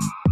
[0.00, 0.29] Mm-hmm.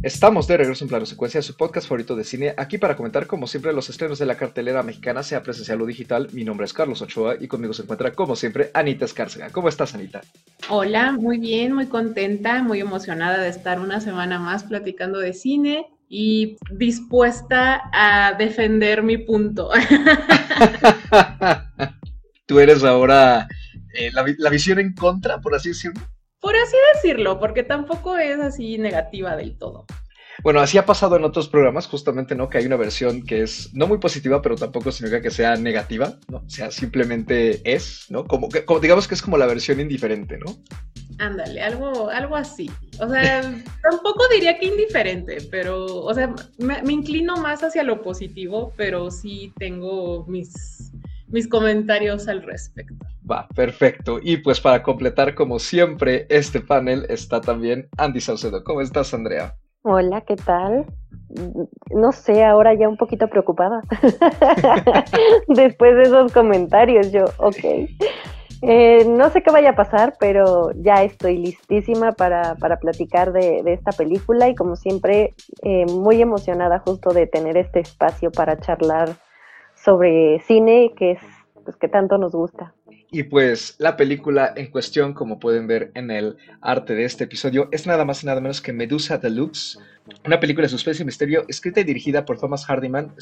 [0.00, 3.48] Estamos de regreso en Plano Secuencia, su podcast favorito de cine, aquí para comentar como
[3.48, 6.28] siempre los estrenos de la cartelera mexicana, sea presencial o digital.
[6.32, 9.50] Mi nombre es Carlos Ochoa y conmigo se encuentra como siempre Anita Escárcega.
[9.50, 10.20] ¿Cómo estás Anita?
[10.68, 15.88] Hola, muy bien, muy contenta, muy emocionada de estar una semana más platicando de cine
[16.08, 19.68] y dispuesta a defender mi punto.
[22.46, 23.48] Tú eres ahora
[23.94, 26.00] eh, la, la visión en contra, por así decirlo.
[26.40, 29.86] Por así decirlo, porque tampoco es así negativa del todo.
[30.44, 32.48] Bueno, así ha pasado en otros programas, justamente, ¿no?
[32.48, 36.16] Que hay una versión que es no muy positiva, pero tampoco significa que sea negativa,
[36.28, 36.38] ¿no?
[36.38, 38.24] O sea, simplemente es, ¿no?
[38.24, 40.56] Como, como digamos que es como la versión indiferente, ¿no?
[41.18, 42.70] Ándale, algo, algo así.
[43.00, 43.40] O sea,
[43.90, 49.10] tampoco diría que indiferente, pero, o sea, me, me, inclino más hacia lo positivo, pero
[49.10, 50.92] sí tengo mis,
[51.28, 53.06] mis comentarios al respecto.
[53.30, 54.18] Va, perfecto.
[54.22, 58.64] Y pues para completar, como siempre, este panel está también Andy Saucedo.
[58.64, 59.54] ¿Cómo estás, Andrea?
[59.82, 60.86] Hola, ¿qué tal?
[61.90, 63.82] No sé, ahora ya un poquito preocupada.
[65.48, 67.88] Después de esos comentarios, yo, ok.
[68.60, 73.62] Eh, no sé qué vaya a pasar, pero ya estoy listísima para, para platicar de,
[73.62, 78.58] de, esta película y como siempre, eh, muy emocionada justo de tener este espacio para
[78.58, 79.10] charlar
[79.84, 81.20] sobre cine, que es
[81.64, 82.74] pues, que tanto nos gusta.
[83.10, 87.68] Y pues la película en cuestión, como pueden ver en el arte de este episodio,
[87.72, 89.78] es nada más y nada menos que Medusa Deluxe,
[90.26, 93.14] una película de suspense y misterio escrita y dirigida por Thomas Hardiman,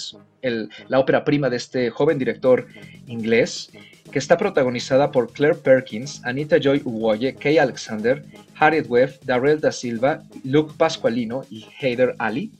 [0.89, 2.67] la ópera prima de este joven director
[3.07, 3.71] inglés,
[4.11, 8.25] que está protagonizada por Claire Perkins, Anita Joy Uwoye, Kay Alexander,
[8.59, 12.51] Harriet Webb, Darrell da Silva, Luke Pasqualino y Heider Ali.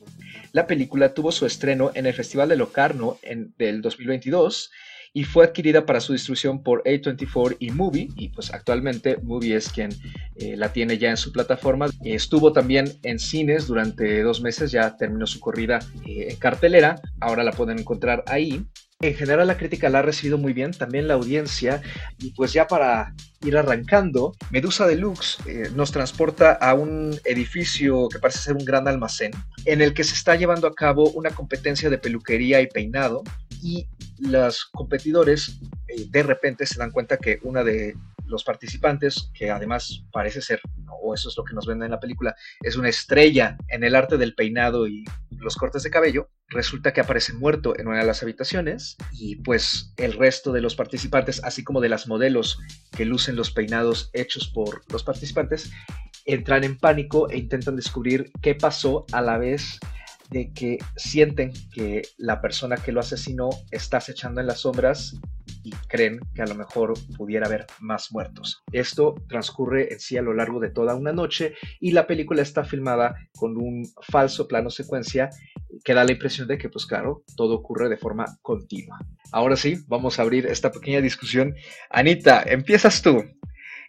[0.51, 4.71] La película tuvo su estreno en el Festival de Locarno en, del 2022
[5.13, 9.69] y fue adquirida para su distribución por A24 y Movie, y pues actualmente Movie es
[9.69, 9.89] quien
[10.35, 11.87] eh, la tiene ya en su plataforma.
[12.03, 17.43] Estuvo también en cines durante dos meses, ya terminó su corrida eh, en cartelera, ahora
[17.43, 18.63] la pueden encontrar ahí.
[18.99, 21.83] En general la crítica la ha recibido muy bien, también la audiencia,
[22.17, 23.13] y pues ya para
[23.45, 28.87] ir arrancando, Medusa Deluxe eh, nos transporta a un edificio que parece ser un gran
[28.87, 29.31] almacén,
[29.65, 33.23] en el que se está llevando a cabo una competencia de peluquería y peinado,
[33.61, 33.87] y
[34.17, 35.59] los competidores
[35.89, 37.95] eh, de repente se dan cuenta que una de
[38.27, 40.61] los participantes, que además parece ser,
[41.01, 43.95] o eso es lo que nos ven en la película, es una estrella en el
[43.95, 48.05] arte del peinado y los cortes de cabello, resulta que aparece muerto en una de
[48.05, 52.59] las habitaciones y pues el resto de los participantes, así como de las modelos
[52.95, 55.71] que lucen los peinados hechos por los participantes,
[56.25, 59.79] entran en pánico e intentan descubrir qué pasó a la vez
[60.29, 65.15] de que sienten que la persona que lo asesinó está acechando en las sombras
[65.67, 68.63] y creen que a lo mejor pudiera haber más muertos.
[68.71, 72.63] Esto transcurre en sí a lo largo de toda una noche y la película está
[72.63, 75.29] filmada con un falso plano secuencia
[75.83, 78.97] que da la impresión de que, pues claro, todo ocurre de forma continua.
[79.31, 81.53] Ahora sí, vamos a abrir esta pequeña discusión.
[81.89, 83.23] Anita, empiezas tú.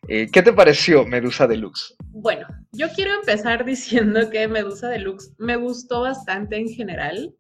[0.09, 1.95] Eh, ¿Qué te pareció Medusa Deluxe?
[2.10, 7.34] Bueno, yo quiero empezar diciendo que Medusa Deluxe me gustó bastante en general,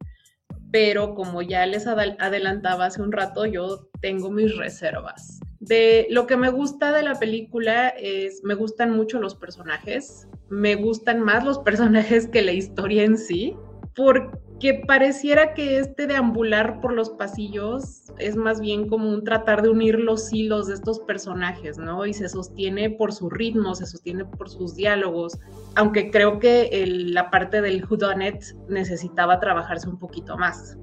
[0.70, 5.40] pero como ya les adelantaba hace un rato, yo tengo mis reservas.
[5.60, 10.76] De lo que me gusta de la película es, me gustan mucho los personajes, me
[10.76, 13.56] gustan más los personajes que la historia en sí,
[13.98, 19.70] porque pareciera que este deambular por los pasillos es más bien como un tratar de
[19.70, 22.06] unir los hilos de estos personajes, ¿no?
[22.06, 25.36] Y se sostiene por su ritmo, se sostiene por sus diálogos,
[25.74, 30.78] aunque creo que la parte del whodunit necesitaba trabajarse un poquito más.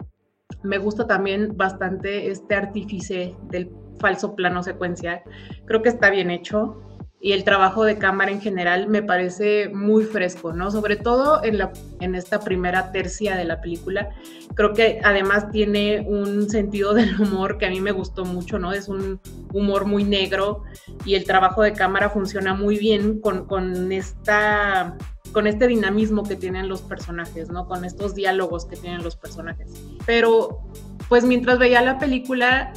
[0.63, 5.23] Me gusta también bastante este artífice del falso plano secuencia,
[5.63, 6.81] creo que está bien hecho
[7.19, 10.69] y el trabajo de cámara en general me parece muy fresco, ¿no?
[10.69, 14.09] Sobre todo en, la, en esta primera tercia de la película.
[14.53, 18.73] Creo que además tiene un sentido del humor que a mí me gustó mucho, ¿no?
[18.73, 19.19] Es un
[19.53, 20.63] humor muy negro
[21.05, 24.97] y el trabajo de cámara funciona muy bien con, con esta
[25.31, 27.67] con este dinamismo que tienen los personajes, ¿no?
[27.67, 29.69] Con estos diálogos que tienen los personajes.
[30.05, 30.61] Pero,
[31.09, 32.72] pues mientras veía la película,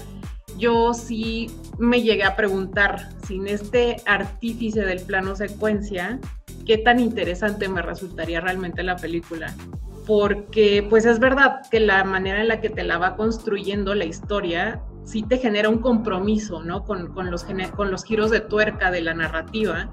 [0.58, 6.18] yo sí me llegué a preguntar, sin este artífice del plano secuencia,
[6.66, 9.54] qué tan interesante me resultaría realmente la película.
[10.06, 14.04] Porque pues es verdad que la manera en la que te la va construyendo la
[14.04, 16.84] historia sí te genera un compromiso, ¿no?
[16.84, 19.90] Con, con, los, con los giros de tuerca de la narrativa,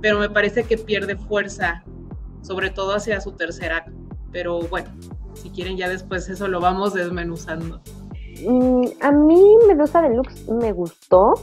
[0.00, 1.82] pero me parece que pierde fuerza
[2.42, 3.92] sobre todo hacia su tercer acto.
[4.30, 4.90] Pero bueno,
[5.34, 7.80] si quieren ya después eso lo vamos desmenuzando.
[8.44, 11.34] Mm, a mí Medusa Deluxe me gustó,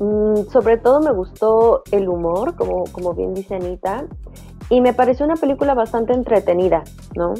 [0.00, 4.06] mm, sobre todo me gustó el humor, como, como bien dice Anita,
[4.68, 6.82] y me pareció una película bastante entretenida,
[7.14, 7.34] ¿no?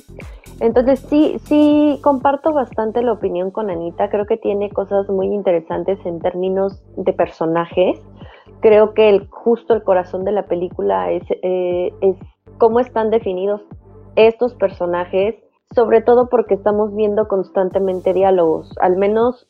[0.60, 5.98] Entonces sí, sí comparto bastante la opinión con Anita, creo que tiene cosas muy interesantes
[6.06, 8.00] en términos de personajes,
[8.60, 12.16] creo que el, justo el corazón de la película es, eh, es
[12.56, 13.60] cómo están definidos
[14.14, 15.34] estos personajes,
[15.76, 19.46] sobre todo porque estamos viendo constantemente diálogos, al menos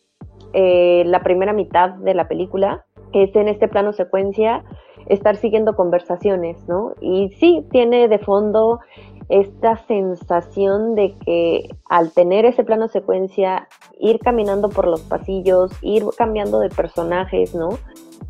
[0.53, 4.65] eh, la primera mitad de la película, es en este plano secuencia,
[5.07, 6.95] estar siguiendo conversaciones, ¿no?
[7.01, 8.81] Y sí, tiene de fondo
[9.29, 13.69] esta sensación de que al tener ese plano secuencia,
[14.01, 17.69] ir caminando por los pasillos, ir cambiando de personajes, ¿no?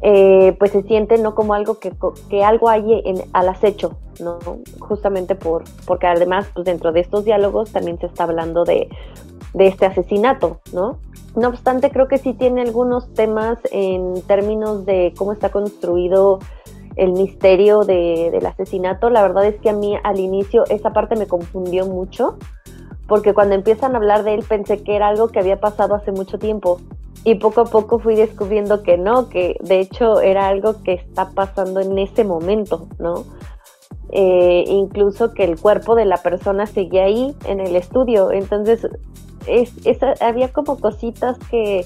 [0.02, 1.92] Eh, pues se siente no como algo que,
[2.28, 4.38] que algo hay en, al acecho, ¿no?
[4.78, 8.88] Justamente por, porque además pues dentro de estos diálogos también se está hablando de,
[9.54, 10.98] de este asesinato, ¿no?
[11.34, 16.40] No obstante, creo que sí tiene algunos temas en términos de cómo está construido
[16.96, 19.10] el misterio de, del asesinato.
[19.10, 22.36] La verdad es que a mí al inicio esa parte me confundió mucho,
[23.06, 26.12] porque cuando empiezan a hablar de él pensé que era algo que había pasado hace
[26.12, 26.80] mucho tiempo
[27.24, 31.30] y poco a poco fui descubriendo que no, que de hecho era algo que está
[31.30, 33.24] pasando en ese momento, ¿no?
[34.12, 38.86] Eh, incluso que el cuerpo de la persona seguía ahí en el estudio, entonces
[39.46, 39.72] es,
[40.20, 41.84] había como cositas que,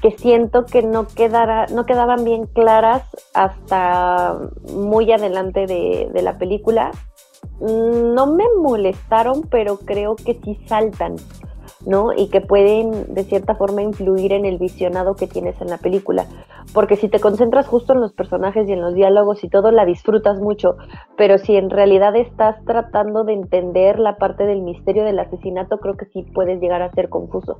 [0.00, 3.02] que siento que no, quedara, no quedaban bien claras
[3.34, 4.38] hasta
[4.72, 6.92] muy adelante de, de la película.
[7.60, 11.16] No me molestaron, pero creo que sí saltan.
[11.86, 12.12] ¿no?
[12.12, 16.26] Y que pueden de cierta forma influir en el visionado que tienes en la película.
[16.74, 19.84] Porque si te concentras justo en los personajes y en los diálogos y todo, la
[19.84, 20.76] disfrutas mucho.
[21.16, 25.96] Pero si en realidad estás tratando de entender la parte del misterio del asesinato, creo
[25.96, 27.58] que sí puedes llegar a ser confuso.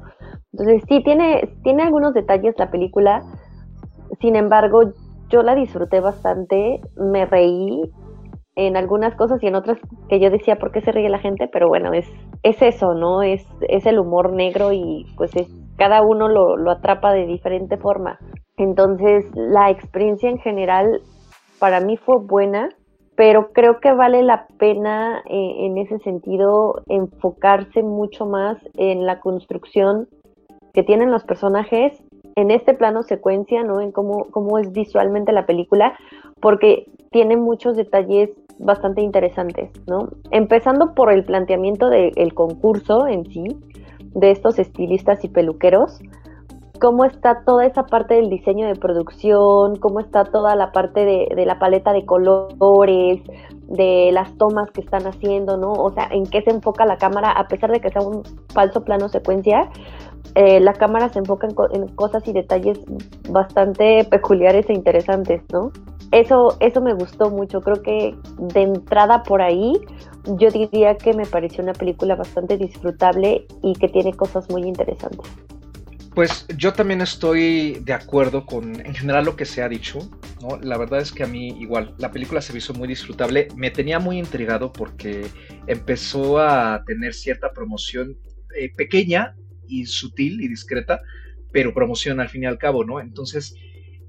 [0.53, 3.23] Entonces sí, tiene, tiene algunos detalles la película.
[4.21, 4.93] Sin embargo,
[5.31, 7.91] yo la disfruté bastante, me reí
[8.59, 9.79] en algunas cosas y en otras
[10.09, 12.11] que yo decía por qué se ríe la gente, pero bueno, es,
[12.43, 13.23] es eso, ¿no?
[13.23, 17.77] Es, es el humor negro y pues es, cada uno lo, lo atrapa de diferente
[17.77, 18.19] forma.
[18.57, 21.01] Entonces, la experiencia en general
[21.61, 22.71] para mí fue buena,
[23.15, 29.21] pero creo que vale la pena eh, en ese sentido enfocarse mucho más en la
[29.21, 30.09] construcción
[30.75, 32.03] que tienen los personajes
[32.35, 33.81] en este plano secuencia, ¿no?
[33.81, 35.97] En cómo, cómo es visualmente la película,
[36.41, 40.09] porque tiene muchos detalles bastante interesantes, ¿no?
[40.31, 43.57] Empezando por el planteamiento del concurso en sí,
[44.15, 46.01] de estos estilistas y peluqueros,
[46.81, 51.47] cómo está toda esa parte del diseño de producción, cómo está toda la parte de,
[51.47, 53.23] la paleta de colores,
[53.69, 55.73] de las tomas que están haciendo, ¿no?
[55.73, 58.23] O sea, en qué se enfoca la cámara, a pesar de que sea un
[58.53, 59.69] falso plano secuencia,
[60.35, 62.79] eh, la cámara se enfoca en, cosas y detalles
[63.31, 65.73] bastante peculiares e interesantes, ¿no?
[66.11, 67.61] Eso, eso me gustó mucho.
[67.61, 69.75] Creo que de entrada por ahí,
[70.25, 75.27] yo diría que me pareció una película bastante disfrutable y que tiene cosas muy interesantes.
[76.15, 80.01] Pues yo también estoy de acuerdo con en general lo que se ha dicho,
[80.43, 80.59] ¿no?
[80.61, 83.71] La verdad es que a mí igual, la película se me hizo muy disfrutable, me
[83.71, 85.27] tenía muy intrigado porque
[85.69, 88.17] empezó a tener cierta promoción
[88.59, 89.37] eh, pequeña
[89.69, 91.03] y sutil y discreta,
[91.53, 92.99] pero promoción al fin y al cabo, ¿no?
[92.99, 93.55] Entonces,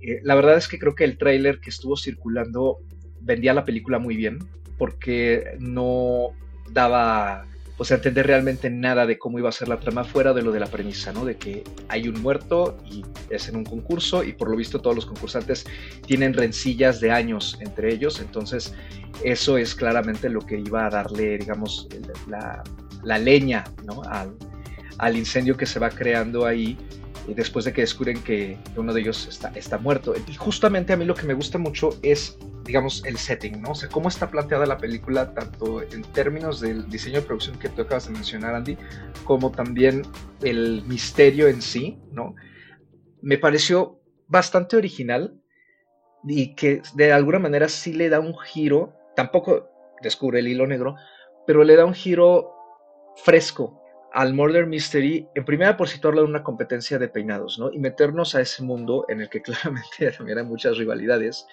[0.02, 2.80] eh, la verdad es que creo que el tráiler que estuvo circulando
[3.22, 4.40] vendía la película muy bien,
[4.78, 6.30] porque no
[6.72, 7.46] daba
[7.80, 10.52] o sea, entender realmente nada de cómo iba a ser la trama fuera de lo
[10.52, 11.24] de la premisa, ¿no?
[11.24, 14.98] De que hay un muerto y es en un concurso y por lo visto todos
[14.98, 15.66] los concursantes
[16.06, 18.74] tienen rencillas de años entre ellos, entonces
[19.24, 21.88] eso es claramente lo que iba a darle, digamos,
[22.28, 22.62] la,
[23.02, 24.02] la leña, ¿no?
[24.04, 24.36] Al,
[24.98, 26.78] al incendio que se va creando ahí
[27.34, 30.14] después de que descubren que uno de ellos está, está muerto.
[30.28, 33.72] Y justamente a mí lo que me gusta mucho es, digamos, el setting, ¿no?
[33.72, 37.70] O sea, cómo está planteada la película, tanto en términos del diseño de producción que
[37.70, 38.78] tú acabas de mencionar, Andy,
[39.24, 40.04] como también
[40.42, 42.36] el misterio en sí, ¿no?
[43.22, 45.40] Me pareció bastante original
[46.28, 49.70] y que de alguna manera sí le da un giro, tampoco
[50.02, 50.96] descubre el hilo negro,
[51.48, 52.54] pero le da un giro
[53.24, 53.79] fresco
[54.14, 57.72] al Murder Mystery, en primera por situarlo en una competencia de peinados, ¿no?
[57.72, 61.46] Y meternos a ese mundo en el que claramente también hay muchas rivalidades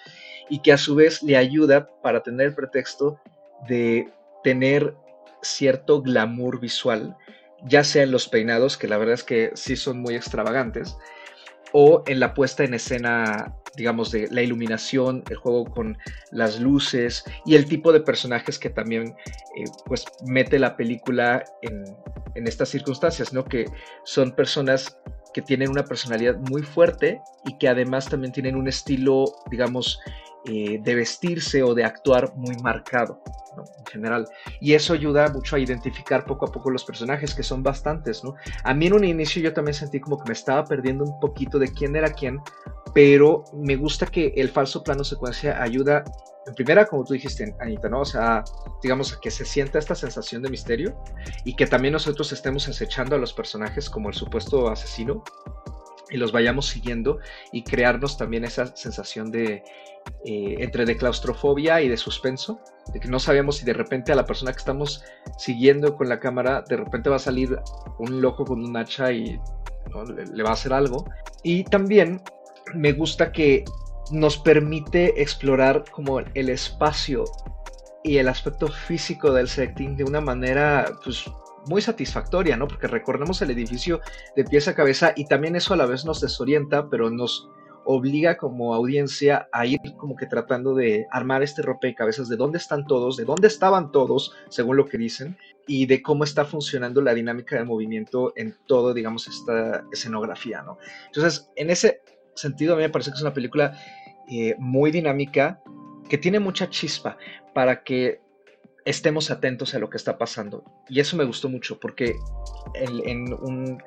[0.49, 3.19] y que a su vez le ayuda para tener el pretexto
[3.67, 4.09] de
[4.43, 4.95] tener
[5.41, 7.15] cierto glamour visual,
[7.65, 10.97] ya sea en los peinados, que la verdad es que sí son muy extravagantes,
[11.73, 15.97] o en la puesta en escena, digamos, de la iluminación, el juego con
[16.31, 19.15] las luces y el tipo de personajes que también,
[19.57, 21.83] eh, pues, mete la película en,
[22.37, 23.43] en estas circunstancias, ¿no?
[23.43, 23.65] Que
[24.03, 24.99] son personas
[25.33, 29.99] que tienen una personalidad muy fuerte y que además también tienen un estilo, digamos,
[30.45, 33.21] eh, de vestirse o de actuar muy marcado
[33.79, 34.27] en general.
[34.61, 38.23] Y eso ayuda mucho a identificar poco a poco los personajes, que son bastantes.
[38.23, 38.35] ¿no?
[38.63, 41.59] A mí en un inicio yo también sentí como que me estaba perdiendo un poquito
[41.59, 42.39] de quién era quién,
[42.93, 46.03] pero me gusta que el falso plano secuencia ayuda,
[46.45, 48.01] en primera, como tú dijiste, Anita, ¿no?
[48.01, 48.43] O sea,
[48.81, 50.97] digamos, que se sienta esta sensación de misterio
[51.43, 55.23] y que también nosotros estemos acechando a los personajes como el supuesto asesino
[56.09, 57.19] y los vayamos siguiendo
[57.51, 59.63] y crearnos también esa sensación de
[60.23, 62.61] eh, entre de claustrofobia y de suspenso,
[62.93, 65.03] de que no sabemos si de repente a la persona que estamos
[65.37, 67.59] siguiendo con la cámara, de repente va a salir
[67.99, 69.39] un loco con un hacha y
[70.33, 71.05] le, va a hacer algo.
[71.43, 72.21] Y también
[72.73, 73.65] me gusta que
[74.11, 77.25] nos permite explorar como el espacio
[78.03, 81.25] y el aspecto físico del setting de una manera pues
[81.67, 82.67] muy satisfactoria, ¿no?
[82.67, 83.99] Porque recordemos el edificio
[84.35, 87.49] de pieza a cabeza y también eso a la vez nos desorienta, pero nos
[87.89, 92.85] obliga como audiencia a ir como que tratando de armar este rompecabezas de dónde están
[92.85, 97.13] todos, de dónde estaban todos, según lo que dicen, y de cómo está funcionando la
[97.13, 100.77] dinámica de movimiento en todo, digamos, esta escenografía, ¿no?
[101.07, 102.01] Entonces, en ese
[102.37, 103.77] sentido, a mí me parece que es una película
[104.29, 105.61] eh, muy dinámica,
[106.09, 107.17] que tiene mucha chispa
[107.53, 108.21] para que
[108.85, 110.63] estemos atentos a lo que está pasando.
[110.87, 112.15] Y eso me gustó mucho, porque
[112.75, 113.37] en,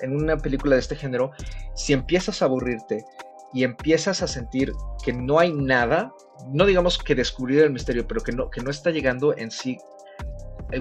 [0.00, 1.30] en una película de este género,
[1.74, 3.04] si empiezas a aburrirte,
[3.52, 4.72] y empiezas a sentir
[5.04, 6.14] que no hay nada,
[6.48, 9.78] no digamos que descubrir el misterio, pero que no, que no está llegando en sí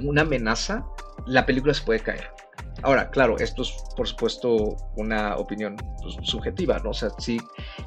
[0.03, 0.85] una amenaza,
[1.25, 2.29] la película se puede caer.
[2.83, 6.91] Ahora, claro, esto es por supuesto una opinión pues, subjetiva, ¿no?
[6.91, 7.39] O sea, sí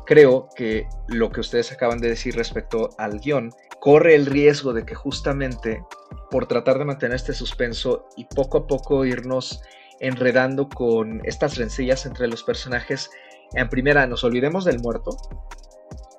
[0.07, 4.85] creo que lo que ustedes acaban de decir respecto al guion corre el riesgo de
[4.85, 5.83] que justamente
[6.31, 9.63] por tratar de mantener este suspenso y poco a poco irnos
[10.01, 13.11] enredando con estas rencillas entre los personajes,
[13.55, 15.17] en primera, nos olvidemos del muerto.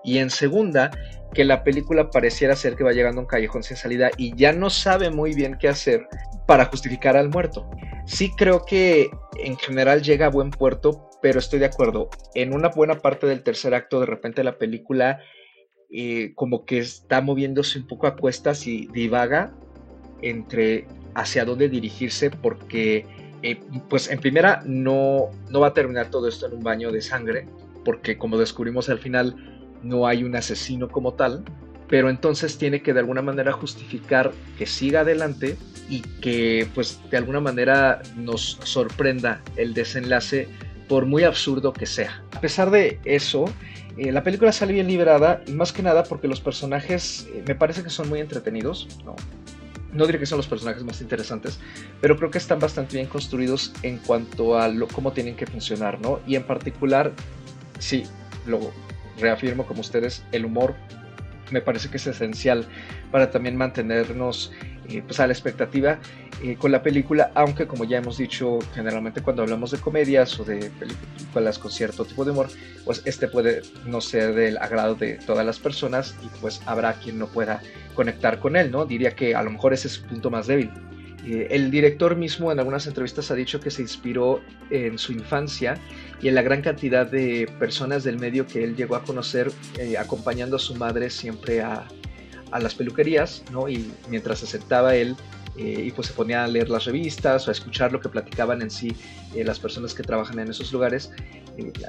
[0.03, 0.91] Y en segunda,
[1.33, 4.53] que la película pareciera ser que va llegando a un callejón sin salida y ya
[4.53, 6.07] no sabe muy bien qué hacer
[6.47, 7.69] para justificar al muerto.
[8.05, 9.09] Sí creo que
[9.43, 12.09] en general llega a buen puerto, pero estoy de acuerdo.
[12.35, 15.19] En una buena parte del tercer acto, de repente la película
[15.91, 19.53] eh, como que está moviéndose un poco a cuestas y divaga
[20.21, 23.05] entre hacia dónde dirigirse porque
[23.43, 27.01] eh, pues en primera no, no va a terminar todo esto en un baño de
[27.01, 27.45] sangre,
[27.85, 29.52] porque como descubrimos al final
[29.83, 31.43] no hay un asesino como tal,
[31.87, 35.57] pero entonces tiene que de alguna manera justificar que siga adelante
[35.89, 40.47] y que pues de alguna manera nos sorprenda el desenlace
[40.87, 42.23] por muy absurdo que sea.
[42.35, 43.45] A pesar de eso,
[43.97, 47.55] eh, la película sale bien liberada y más que nada porque los personajes eh, me
[47.55, 49.15] parece que son muy entretenidos, ¿no?
[49.93, 51.59] no diré que son los personajes más interesantes,
[52.01, 56.01] pero creo que están bastante bien construidos en cuanto a lo, cómo tienen que funcionar,
[56.01, 56.19] ¿no?
[56.25, 57.11] Y en particular,
[57.79, 58.03] sí,
[58.47, 58.71] lo
[59.19, 60.75] reafirmo como ustedes, el humor
[61.51, 62.65] me parece que es esencial
[63.11, 64.51] para también mantenernos
[64.89, 65.99] eh, pues a la expectativa
[66.43, 70.43] eh, con la película, aunque como ya hemos dicho, generalmente cuando hablamos de comedias o
[70.43, 72.47] de películas con cierto tipo de humor,
[72.83, 77.17] pues este puede no ser del agrado de todas las personas y pues habrá quien
[77.17, 77.61] no pueda
[77.93, 78.85] conectar con él, ¿no?
[78.85, 80.71] Diría que a lo mejor ese es su punto más débil.
[81.25, 85.75] Eh, el director mismo en algunas entrevistas ha dicho que se inspiró en su infancia
[86.23, 89.97] y en la gran cantidad de personas del medio que él llegó a conocer eh,
[89.97, 91.85] acompañando a su madre siempre a,
[92.51, 93.67] a, las peluquerías, ¿no?
[93.67, 95.17] Y mientras se sentaba él
[95.57, 98.61] eh, y pues se ponía a leer las revistas o a escuchar lo que platicaban
[98.61, 98.95] en sí
[99.35, 101.11] las personas que trabajan en esos lugares,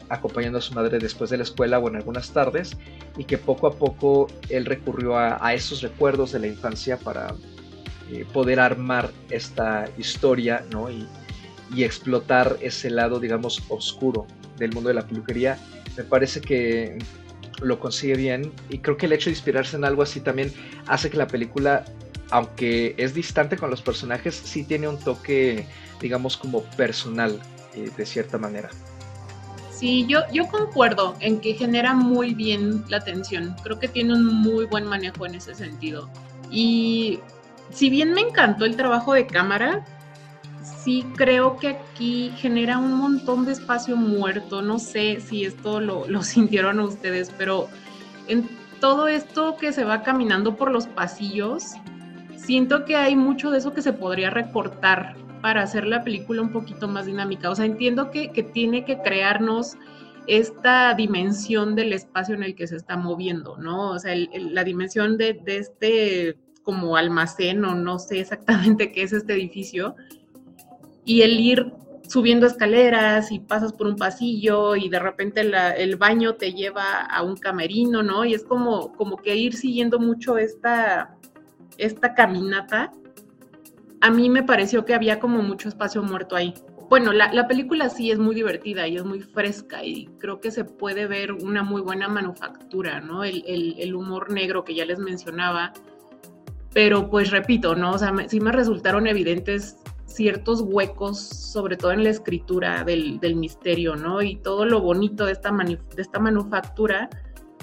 [0.09, 2.75] acompañando a su madre después de la escuela o en algunas tardes,
[3.19, 7.35] y que poco a poco él recurrió a, esos recuerdos de la infancia para
[8.11, 10.91] eh, poder armar esta historia ¿no?
[10.91, 11.07] y,
[11.73, 14.27] explotar ese lado, digamos, oscuro
[14.59, 15.59] del mundo de la peluquería,
[15.97, 16.99] me parece que
[17.61, 20.53] lo consigue bien y creo que el hecho de inspirarse en algo así también
[20.87, 21.85] hace que la película,
[22.31, 25.67] aunque es distante con los personajes, sí tiene un toque,
[26.01, 27.41] digamos, como personal,
[27.75, 28.71] eh, de cierta manera.
[29.71, 33.57] Sí, yo, yo concuerdo en que genera muy bien la atención.
[33.63, 36.09] Creo que tiene un muy buen manejo en ese sentido.
[36.51, 37.19] Y
[37.71, 39.85] si bien me encantó el trabajo de cámara,
[40.85, 44.63] sí creo que aquí genera un montón de espacio muerto.
[44.63, 47.69] No sé si esto lo, lo sintieron ustedes, pero
[48.29, 48.49] en
[48.81, 51.73] todo esto que se va caminando por los pasillos,
[52.37, 56.53] siento que hay mucho de eso que se podría recortar para hacer la película un
[56.53, 57.51] poquito más dinámica.
[57.51, 59.77] O sea, entiendo que, que tiene que crearnos
[60.27, 63.91] esta dimensión del espacio en el que se está moviendo, ¿no?
[63.91, 69.13] O sea, la dimensión de, de, este como almacén o no sé exactamente qué es
[69.13, 69.97] este edificio,
[71.05, 71.73] y el ir
[72.09, 77.23] subiendo escaleras y pasas por un pasillo y de repente el baño te lleva a
[77.23, 78.25] un camerino, ¿no?
[78.25, 81.17] Y es como, como que ir siguiendo mucho esta,
[81.79, 82.93] esta caminata.
[84.01, 86.55] A mí me pareció que había como mucho espacio muerto ahí.
[86.91, 90.65] Bueno, la, película sí es muy divertida y es muy fresca y creo que se
[90.65, 93.25] puede ver una muy buena manufactura, ¿no?
[93.25, 95.73] El, el humor negro que ya les mencionaba.
[96.75, 97.93] Pero pues repito, ¿no?
[97.93, 99.79] O sea, sí me resultaron evidentes
[100.15, 104.23] ciertos huecos, sobre todo en la escritura del, misterio, ¿no?
[104.23, 107.11] Y todo lo bonito de esta, de esta manufactura,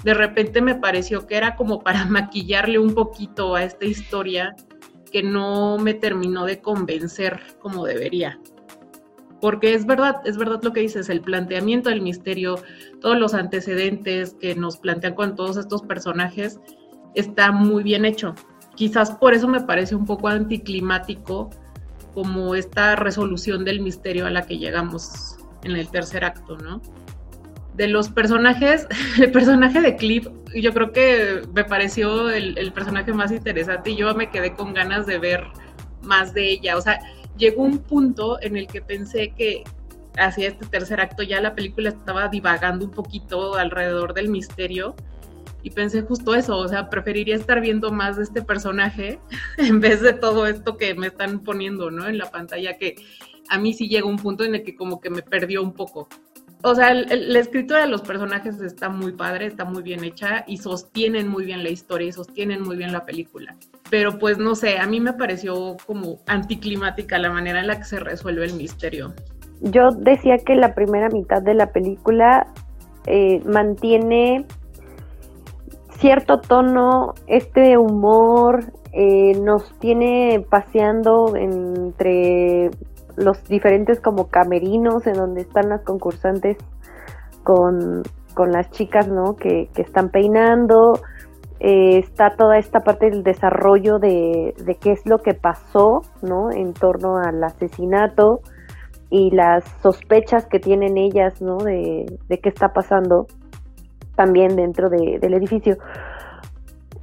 [0.04, 4.54] de repente me pareció que era como para maquillarle un poquito a esta historia
[5.10, 8.38] que no me terminó de convencer como debería.
[9.40, 12.56] Porque es verdad, es verdad lo que dices, el planteamiento del misterio,
[13.00, 16.60] todos los antecedentes que nos plantean con todos estos personajes,
[17.14, 18.34] está muy bien hecho.
[18.76, 21.50] Quizás por eso me parece un poco anticlimático
[22.14, 26.80] como esta resolución del misterio a la que llegamos en el tercer acto, ¿no?
[27.74, 28.86] De los personajes,
[29.20, 34.14] el personaje de Cliff, yo creo que me pareció el, personaje más interesante y yo
[34.14, 35.44] me quedé con ganas de ver
[36.02, 36.76] más de ella.
[36.76, 37.00] O sea,
[37.36, 39.64] llegó un punto en el que pensé que
[40.18, 44.94] hacia este tercer acto ya la película estaba divagando un poquito alrededor del misterio
[45.62, 49.18] y pensé justo eso, o sea, preferiría estar viendo más de este personaje
[49.58, 52.06] en vez de todo esto que me están poniendo, ¿no?
[52.08, 52.96] En la pantalla, que
[53.48, 56.08] a mí sí llega un punto en el que como que me perdió un poco.
[56.64, 60.58] O sea, la escritura de los personajes está muy padre, está muy bien hecha y
[60.58, 63.56] sostienen muy bien la historia y sostienen muy bien la película.
[63.90, 67.84] Pero pues no sé, a mí me pareció como anticlimática la manera en la que
[67.84, 69.12] se resuelve el misterio.
[69.60, 72.46] Yo decía que la primera mitad de la película
[73.06, 74.46] eh, mantiene
[76.02, 82.70] cierto tono, este humor eh, nos tiene paseando entre
[83.16, 86.56] los diferentes como camerinos en donde están las concursantes
[87.44, 88.02] con,
[88.36, 89.36] las chicas, ¿no?
[89.36, 90.94] Que, están peinando.
[91.60, 96.50] Eh, está toda esta parte del desarrollo de, de, qué es lo que pasó, ¿no?
[96.50, 98.40] En torno al asesinato
[99.08, 101.58] y las sospechas que tienen ellas, ¿no?
[101.58, 103.28] De, de qué está pasando
[104.14, 105.78] también dentro del edificio.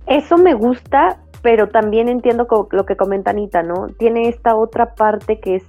[0.08, 3.88] Eso me gusta, pero también entiendo lo que comenta Anita, ¿no?
[3.98, 5.66] Tiene esta otra parte que es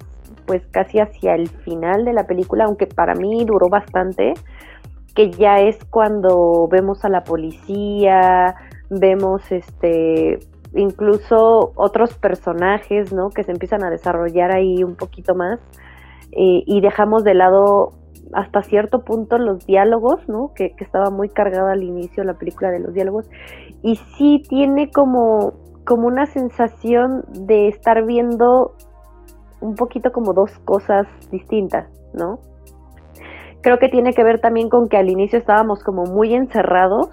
[0.46, 4.35] pues casi hacia el final de la película, aunque para mí duró bastante,
[5.14, 8.57] que ya es cuando vemos a la policía,
[8.88, 10.38] vemos este
[10.74, 13.31] incluso otros personajes, ¿no?
[13.31, 15.59] Que se empiezan a desarrollar ahí un poquito más
[16.33, 17.92] eh, y dejamos de lado
[18.33, 20.53] hasta cierto punto los diálogos, ¿no?
[20.55, 23.29] Que, estaba muy cargada al inicio la película de los diálogos.
[23.83, 28.75] Y sí tiene como, como una sensación de estar viendo
[29.61, 32.38] un poquito como dos cosas distintas, ¿no?
[33.62, 37.11] Creo que tiene que ver también con que al inicio estábamos como muy encerrados,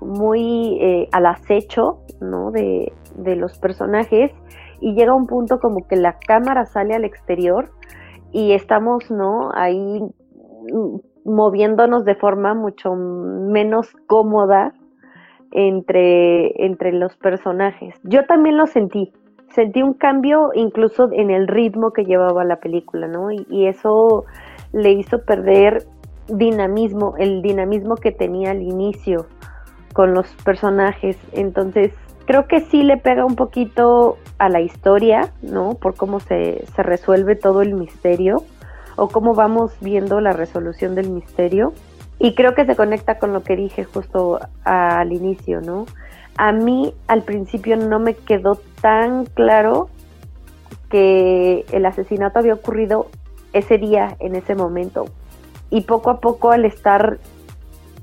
[0.00, 2.50] muy eh, al acecho, ¿no?
[2.50, 4.32] De, de los personajes
[4.80, 7.70] y llega un punto como que la cámara sale al exterior
[8.32, 9.50] y estamos, ¿no?
[9.54, 10.00] Ahí
[11.24, 14.72] moviéndonos de forma mucho menos cómoda
[15.50, 17.94] entre, entre los personajes.
[18.04, 19.12] Yo también lo sentí,
[19.50, 23.30] sentí un cambio incluso en el ritmo que llevaba la película, ¿no?
[23.30, 24.24] Y, eso
[24.72, 25.84] le hizo perder
[26.28, 29.26] dinamismo, el dinamismo que tenía al inicio
[29.92, 31.16] con los personajes.
[31.32, 31.92] Entonces,
[32.26, 35.74] creo que sí le pega un poquito a la historia, ¿no?
[35.74, 38.42] Por cómo se, se resuelve todo el misterio
[38.96, 41.72] o cómo vamos viendo la resolución del misterio.
[42.18, 45.86] Y creo que se conecta con lo que dije justo al inicio, ¿no?
[46.38, 49.88] A mí al principio no me quedó tan claro
[50.90, 53.08] que el asesinato había ocurrido
[53.52, 55.06] ese día, en ese momento.
[55.70, 57.18] Y poco a poco al estar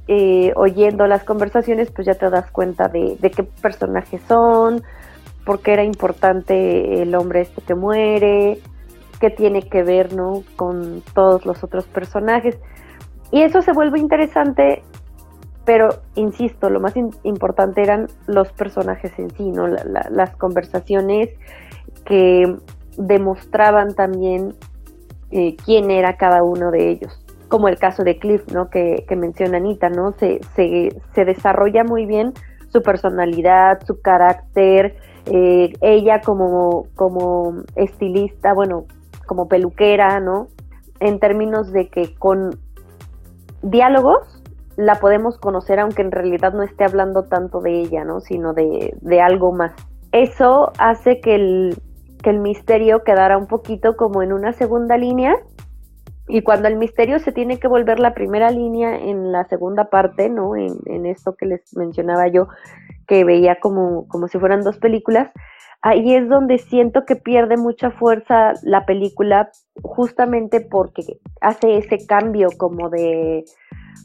[0.08, 4.84] eh, oyendo las conversaciones, pues ya te das cuenta de, de qué personajes son,
[5.46, 8.60] por qué era importante el hombre este que muere,
[9.24, 10.44] que tiene que ver ¿no?
[10.58, 12.58] con todos los otros personajes.
[13.32, 14.84] Y eso se vuelve interesante,
[15.64, 19.70] pero insisto, lo más importante eran los personajes en sí, ¿no?
[19.70, 21.30] las conversaciones
[22.04, 22.54] que
[22.98, 24.56] demostraban también
[25.32, 27.18] eh, quién era cada uno de ellos.
[27.48, 28.70] Como el caso de Cliff, ¿no?
[28.70, 30.12] Que, menciona Anita, ¿no?
[30.20, 32.34] Se, se, se desarrolla muy bien
[32.74, 38.86] su personalidad, su carácter, eh, ella como, como estilista, bueno,
[39.26, 40.48] como peluquera, ¿no?
[41.00, 42.60] En términos de que con
[43.62, 44.42] diálogos
[44.76, 48.20] la podemos conocer aunque en realidad no esté hablando tanto de ella, ¿no?
[48.20, 49.74] Sino de, de algo más.
[50.12, 51.78] Eso hace que el,
[52.22, 55.36] que el misterio quedara un poquito como en una segunda línea
[56.28, 60.30] y cuando el misterio se tiene que volver la primera línea en la segunda parte,
[60.30, 60.56] ¿no?
[60.56, 62.48] En, en esto que les mencionaba yo,
[63.08, 65.32] que veía como, como si fueran dos películas,
[65.84, 69.52] ahí es donde siento que pierde mucha fuerza la película,
[69.84, 73.44] justamente porque hace ese cambio como de,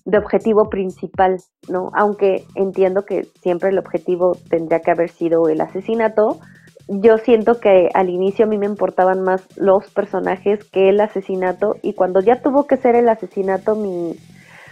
[0.04, 1.38] de objetivo principal,
[1.68, 1.90] ¿no?
[1.94, 6.40] Aunque entiendo que siempre el objetivo tendría que haber sido el asesinato,
[6.88, 11.76] yo siento que al inicio a mí me importaban más los personajes que el asesinato
[11.82, 14.16] y cuando ya tuvo que ser el asesinato mi,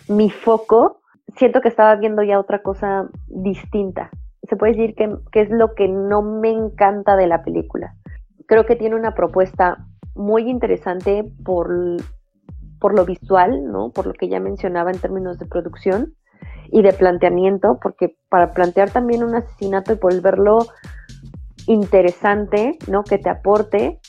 [0.08, 1.02] mi foco,
[1.36, 4.10] siento que estaba viendo ya otra cosa distinta.
[4.48, 7.94] Se puede decir que, es lo que no me encanta de la película.
[8.46, 11.68] Creo que tiene una propuesta muy interesante por,
[12.80, 13.90] por lo visual, ¿no?
[13.90, 16.14] Por lo que ya mencionaba en términos de producción
[16.70, 20.58] y de planteamiento, porque para plantear también un asesinato y volverlo
[21.66, 23.04] interesante, ¿no?
[23.04, 24.00] Que te aporte.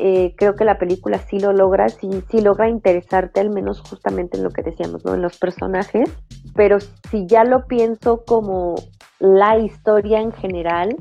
[0.00, 4.36] Eh, creo que la película sí lo logra, sí, sí logra interesarte, al menos justamente
[4.36, 5.14] en lo que decíamos, ¿no?
[5.14, 6.10] En los personajes.
[6.54, 8.74] Pero si ya lo pienso como
[9.18, 10.96] la historia en general,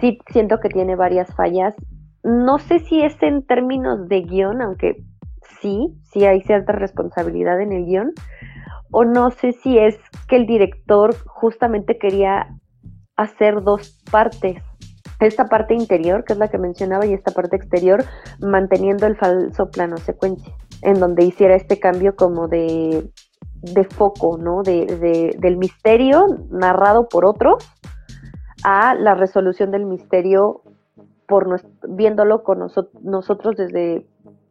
[0.00, 1.74] sí siento que tiene varias fallas.
[2.22, 5.02] No sé si es en términos de guion, aunque
[5.60, 8.12] sí, sí hay cierta responsabilidad en el guion,
[8.90, 12.48] o no sé si es que el director justamente quería
[13.16, 14.62] hacer dos partes
[15.20, 18.04] esta parte interior, que es la que mencionaba, y esta parte exterior,
[18.40, 23.10] manteniendo el falso plano secuencia, en donde hiciera este cambio como de,
[23.62, 24.62] de foco, ¿no?
[24.62, 27.64] De, del misterio narrado por otros
[28.62, 30.62] a la resolución del misterio
[31.26, 32.58] por viéndolo con
[33.02, 34.06] nosotros desde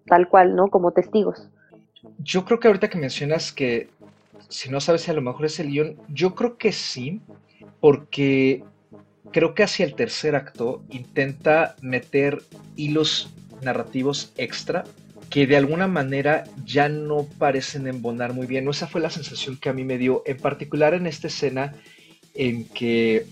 [0.06, 0.68] tal cual, ¿no?
[0.68, 1.50] Como testigos.
[2.20, 3.90] Yo creo que ahorita que mencionas que
[4.50, 7.22] si no sabes si a lo mejor es el guion, yo creo que sí,
[7.80, 8.64] porque
[9.32, 12.42] creo que hacia el tercer acto intenta meter
[12.76, 14.84] hilos narrativos extra
[15.30, 18.68] que de alguna manera ya no parecen embonar muy bien.
[18.68, 21.74] Esa fue la sensación que a mí me dio, en particular en esta escena
[22.34, 23.26] en que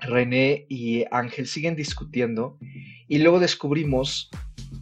[0.00, 2.58] René y Ángel siguen discutiendo
[3.08, 4.30] y luego descubrimos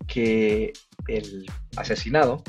[0.06, 0.72] que
[1.08, 2.42] el asesinado,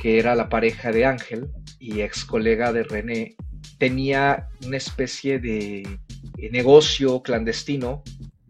[0.00, 3.36] que era la pareja de Ángel y ex colega de René,
[3.78, 5.98] tenía una especie de
[6.50, 8.02] negocio clandestino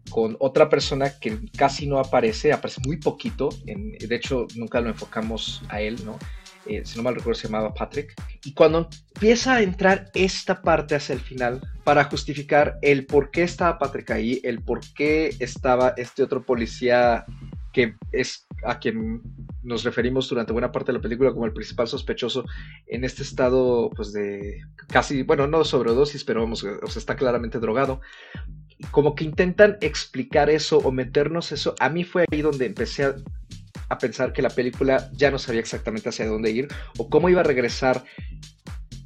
[0.09, 5.61] con otra persona que casi no aparece, aparece muy poquito, de hecho nunca lo enfocamos
[5.69, 6.17] a él, ¿no?
[6.67, 8.13] Eh, si no mal recuerdo se llamaba Patrick,
[8.43, 13.43] y cuando empieza a entrar esta parte hacia el final para justificar el por qué
[13.43, 17.25] estaba Patrick ahí, el por qué estaba este otro policía
[17.71, 19.21] que es a quien
[19.61, 22.45] nos referimos durante buena parte de la película como el principal sospechoso
[22.87, 27.59] en este estado pues de casi, bueno, no sobredosis, pero vamos, o sea, está claramente
[27.59, 27.99] drogado.
[28.91, 31.75] Como que intentan explicar eso o meternos eso.
[31.79, 33.15] A mí fue ahí donde empecé a,
[33.99, 37.45] pensar que la película ya no sabía exactamente hacia dónde ir o cómo iba a
[37.45, 38.03] regresar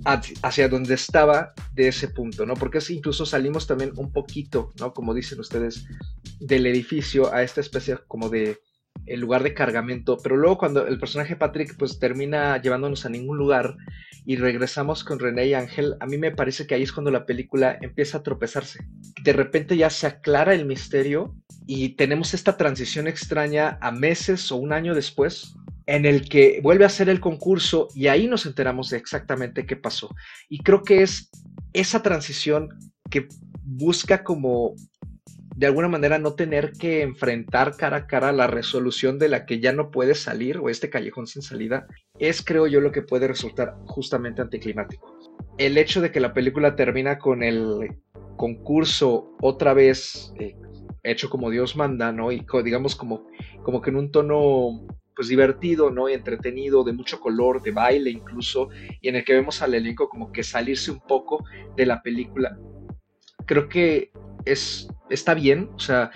[0.05, 2.55] hacia donde estaba de ese punto, ¿no?
[2.55, 4.93] Porque incluso salimos también un poquito, ¿no?
[4.93, 5.85] Como dicen ustedes,
[6.39, 8.59] del edificio a esta especie como de
[9.05, 13.37] el lugar de cargamento, pero luego cuando el personaje Patrick pues termina llevándonos a ningún
[13.37, 13.75] lugar
[14.25, 17.25] y regresamos con René y Ángel, a mí me parece que ahí es cuando la
[17.25, 18.85] película empieza a tropezarse.
[19.23, 24.57] De repente ya se aclara el misterio y tenemos esta transición extraña a meses o
[24.57, 25.55] un año después
[25.87, 29.75] en el que vuelve a ser el concurso y ahí nos enteramos de exactamente qué
[29.75, 30.15] pasó.
[30.47, 31.31] Y creo que es
[31.73, 32.69] esa transición
[33.09, 33.27] que
[33.63, 34.75] busca como
[35.59, 39.59] de alguna manera no tener que enfrentar cara a cara la resolución de la que
[39.59, 41.85] ya no puede salir o este callejón sin salida,
[42.17, 45.19] es creo yo lo que puede resultar justamente anticlimático.
[45.57, 47.89] El hecho de que la película termina con el
[48.37, 50.55] concurso otra vez eh,
[51.03, 52.31] hecho como Dios manda, ¿no?
[52.31, 53.27] Y digamos como,
[53.61, 56.07] como que en un tono pues divertido, ¿no?
[56.07, 58.69] Y entretenido, de mucho color, de baile incluso,
[59.01, 61.43] y en el que vemos al elenco como que salirse un poco
[61.75, 62.57] de la película.
[63.45, 64.13] Creo que
[64.45, 66.11] es, está bien, o sea,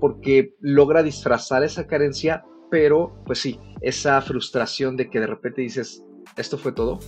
[0.00, 6.02] porque logra disfrazar esa carencia, pero pues sí, esa frustración de que de repente dices,
[6.36, 6.98] esto fue todo,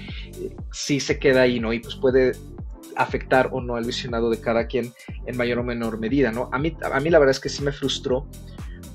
[0.72, 1.72] sí se queda ahí, ¿no?
[1.72, 2.32] Y pues puede
[2.96, 4.92] afectar o no al visionado de cada quien
[5.26, 6.48] en mayor o menor medida, ¿no?
[6.52, 8.26] A mí, a mí la verdad es que sí me frustró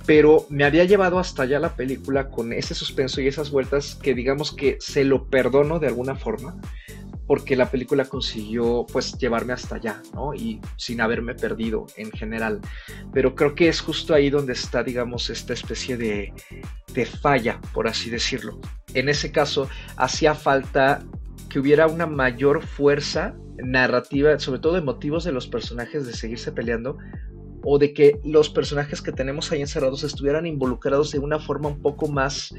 [0.06, 4.13] pero me había llevado hasta allá la película con ese suspenso y esas vueltas que
[4.13, 6.60] digamos que se lo perdono de alguna forma,
[7.34, 10.36] porque la película consiguió pues llevarme hasta allá, ¿no?
[10.36, 12.62] Y sin haberme perdido en general.
[13.12, 16.32] Pero creo que es justo ahí donde está, digamos, esta especie de,
[16.93, 18.62] de falla, por así decirlo.
[18.93, 19.67] en ese caso
[19.98, 21.04] hacía falta
[21.50, 26.52] que hubiera una mayor fuerza narrativa, sobre todo de motivos de los personajes de seguirse
[26.52, 27.00] peleando,
[27.63, 31.82] o de que los personajes que tenemos ahí encerrados estuvieran involucrados de una forma un
[31.82, 32.54] poco más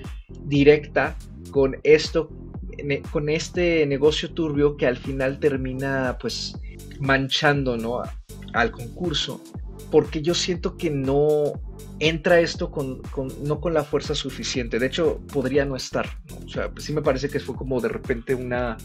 [0.44, 1.16] directa
[1.50, 2.30] con esto,
[3.10, 6.58] con este negocio turbio que al final termina pues
[7.00, 8.02] manchando ¿no?
[8.52, 9.40] al concurso
[9.90, 11.52] porque yo siento que no
[12.00, 13.00] entra esto con,
[13.42, 14.78] no con la fuerza suficiente.
[14.78, 16.06] De hecho, podría no estar.
[16.44, 18.76] O sea, pues sí me parece que fue como de repente una...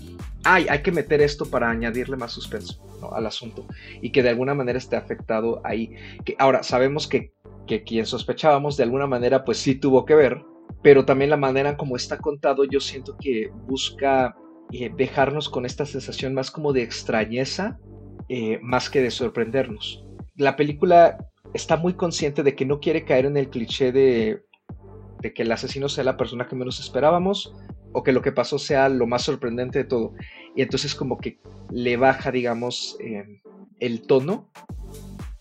[0.44, 2.82] Ay, hay que meter esto para añadirle más suspenso
[3.14, 3.66] al asunto
[4.02, 5.92] y que de alguna manera esté afectado ahí.
[6.26, 7.34] Que ahora sabemos que,
[7.68, 10.42] que quien sospechábamos de alguna manera pues sí tuvo que ver,
[10.82, 14.36] pero también la manera como está contado yo siento que busca
[14.72, 17.80] eh, dejarnos con esta sensación más como de extrañeza
[18.30, 20.06] eh, más que de sorprendernos
[20.40, 21.18] la película
[21.54, 24.42] está muy consciente de que no quiere caer en el cliché de,
[25.22, 27.54] que el asesino sea la persona que menos esperábamos
[27.92, 30.14] o que lo que pasó sea lo más sorprendente de todo.
[30.56, 31.40] Y entonces como que
[31.72, 33.42] le baja, digamos, eh,
[33.82, 34.50] el tono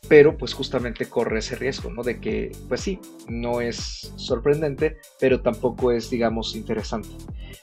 [0.08, 2.02] pero pues justamente corre ese riesgo, ¿no?
[2.02, 7.10] De que, pues sí, no es sorprendente, pero tampoco es, digamos, interesante,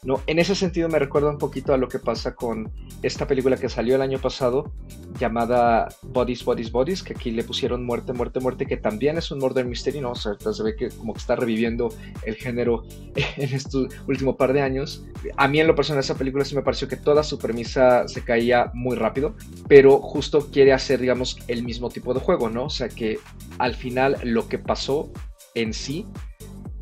[0.04, 0.22] ¿no?
[0.28, 3.68] En ese sentido me recuerda un poquito a lo que pasa con esta película que
[3.68, 4.72] salió el año pasado,
[5.20, 9.40] llamada Bodies, Bodies, Bodies, que aquí le pusieron Muerte, Muerte, Muerte, que también es un
[9.40, 10.12] murder mystery, ¿no?
[10.12, 11.90] O sea, se ve que como que está reviviendo
[12.24, 12.84] el género
[13.16, 15.04] en este último par de años.
[15.36, 18.24] A mí en lo personal esa película sí me pareció que toda su premisa se
[18.24, 19.36] caía muy rápido,
[19.68, 22.66] pero justo quiere hacer, digamos, el mismo tipo de juego ¿no?
[22.66, 23.20] O sea, que
[23.58, 25.12] al final lo que pasó
[25.54, 26.06] en sí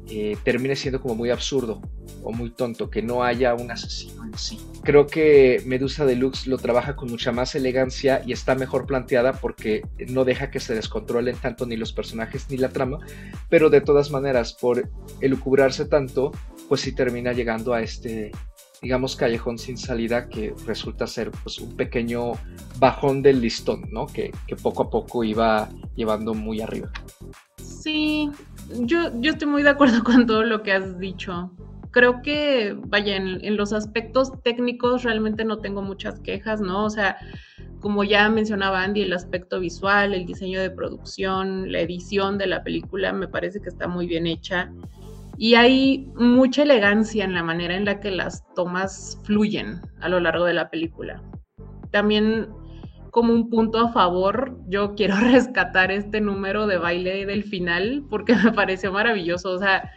[0.09, 1.81] eh, termine siendo como muy absurdo
[2.23, 4.59] o muy tonto, que no haya un asesino en sí.
[4.83, 9.81] Creo que Medusa Deluxe lo trabaja con mucha más elegancia y está mejor planteada porque
[10.09, 12.99] no deja que se descontrolen tanto ni los personajes ni la trama,
[13.49, 14.89] pero de todas maneras, por
[15.21, 16.31] elucubrarse tanto,
[16.67, 18.31] pues sí termina llegando a este
[18.83, 22.33] digamos, callejón sin salida que resulta ser pues, un pequeño
[22.79, 24.07] bajón del listón, ¿no?
[24.07, 26.91] Que, poco a poco iba llevando muy arriba.
[27.57, 28.29] Sí,
[28.81, 31.49] yo, yo estoy muy de acuerdo con todo lo que has dicho.
[31.91, 36.83] Creo que, vaya, en, en los aspectos técnicos realmente no tengo muchas quejas, ¿no?
[36.83, 37.17] O sea,
[37.79, 42.63] como ya mencionaba Andy, el aspecto visual, el diseño de producción, la edición de la
[42.63, 44.73] película me parece que está muy bien hecha
[45.37, 50.19] y hay mucha elegancia en la manera en la que las tomas fluyen a lo
[50.19, 51.21] largo de la película.
[51.91, 52.49] También
[53.13, 58.35] como un punto a favor, yo quiero rescatar este número de baile del final porque
[58.43, 59.51] me pareció maravilloso.
[59.51, 59.91] O sea,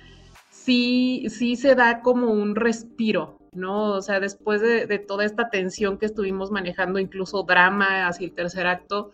[0.50, 3.92] sí, sí se da como un respiro, ¿no?
[3.92, 8.66] O sea, después de, toda esta tensión que estuvimos manejando, incluso drama hacia el tercer
[8.66, 9.12] acto,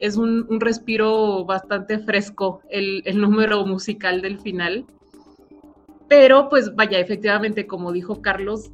[0.00, 4.86] es un, respiro bastante fresco el, el número musical del final.
[6.12, 8.70] Pero pues vaya, efectivamente, como dijo Carlos,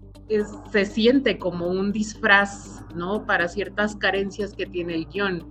[0.72, 3.26] se siente como un disfraz, ¿no?
[3.26, 5.46] Para ciertas carencias que tiene el guion.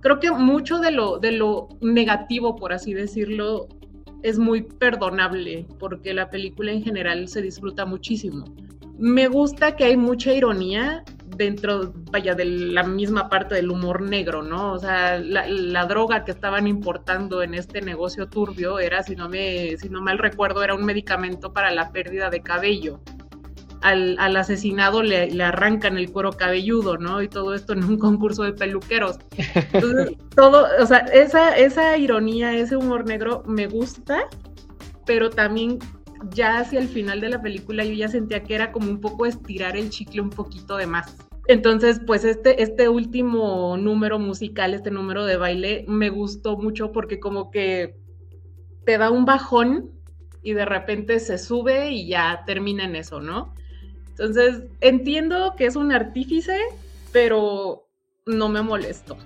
[0.00, 3.68] Creo que mucho de lo, de lo negativo, por así decirlo,
[4.24, 8.44] es muy perdonable, porque la película en general se disfruta muchísimo.
[8.98, 11.04] Me gusta que hay mucha ironía
[11.40, 14.72] dentro, vaya, de la misma parte del humor negro, ¿no?
[14.72, 19.76] O sea, la, droga que estaban importando en este negocio turbio era, si no, me,
[19.78, 23.00] si no mal recuerdo, era un medicamento para la pérdida de cabello.
[23.80, 27.22] Al, asesinado le, arrancan el cuero cabelludo, ¿no?
[27.22, 29.18] Y todo esto en un concurso de peluqueros.
[29.72, 34.28] Entonces, todo, o sea, esa, esa ironía, ese humor negro me gusta,
[35.06, 35.78] pero también
[36.34, 39.24] ya hacia el final de la película yo ya sentía que era como un poco
[39.24, 41.29] estirar el chicle un poquito de más.
[41.50, 47.18] Entonces, pues este, este último número musical, este número de baile, me gustó mucho porque
[47.18, 47.96] como que
[48.84, 49.90] te da un bajón
[50.44, 53.52] y de repente se sube y ya termina en eso, ¿no?
[54.10, 56.56] Entonces, entiendo que es un artífice,
[57.10, 57.88] pero
[58.26, 59.16] no me molesto.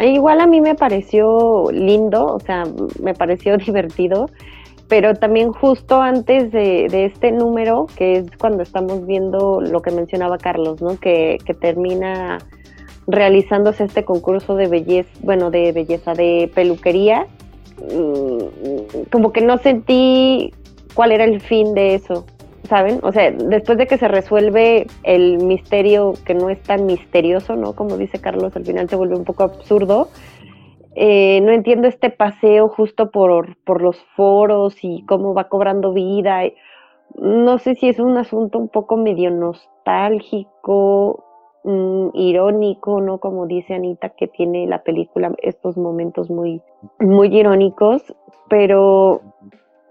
[0.00, 2.66] Igual a mí me pareció lindo, o sea,
[3.02, 4.30] me pareció divertido
[4.88, 10.38] pero también justo antes de, este número, que es cuando estamos viendo lo que mencionaba
[10.38, 10.98] Carlos, ¿no?
[10.98, 12.38] Que, termina
[13.06, 17.26] realizándose este concurso de belleza, bueno, de belleza, de peluquería,
[17.78, 20.52] mm, como que no sentí
[20.94, 22.24] cuál era el fin de eso,
[22.68, 23.00] ¿saben?
[23.02, 27.74] O sea, después de que se resuelve el misterio que no es tan misterioso, ¿no?
[27.74, 30.08] Como dice Carlos, al final se vuelve un poco absurdo
[31.00, 36.42] eh, no entiendo este paseo justo por, por los foros y cómo va cobrando vida.
[37.14, 41.24] No sé si es un asunto un poco medio nostálgico,
[41.62, 43.18] mm, irónico, ¿no?
[43.18, 46.62] Como dice Anita, que tiene la película estos momentos muy,
[46.98, 48.02] muy irónicos,
[48.48, 49.20] pero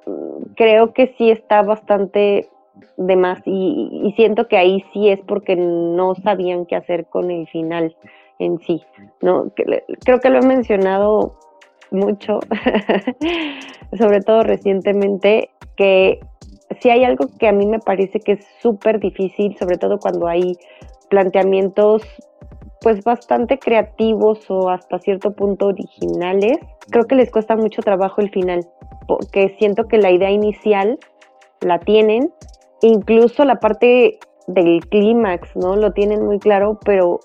[0.06, 2.50] mm, creo que sí está bastante
[2.98, 7.48] de más y, siento que ahí sí es porque no sabían qué hacer con el
[7.48, 7.96] final
[8.40, 8.84] en sí,
[9.22, 9.52] ¿no?
[9.56, 11.36] Creo que lo he mencionado
[11.92, 12.40] mucho,
[13.98, 16.20] sobre todo recientemente, que
[16.82, 20.28] si hay algo que a mí me parece que es súper difícil, sobre todo cuando
[20.28, 20.58] hay
[21.10, 22.04] planteamientos
[22.82, 28.30] pues bastante creativos o hasta cierto punto originales, creo que les cuesta mucho trabajo el
[28.30, 28.68] final,
[29.08, 31.00] porque siento que la idea inicial
[31.62, 32.32] la tienen,
[32.82, 35.76] incluso la parte del clímax, ¿no?
[35.76, 37.20] Lo tienen muy claro, pero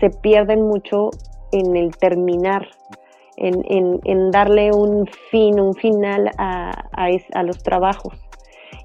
[0.00, 1.10] se pierden mucho
[1.52, 2.68] en el terminar,
[3.36, 8.14] en, darle un fin, un final a, a los trabajos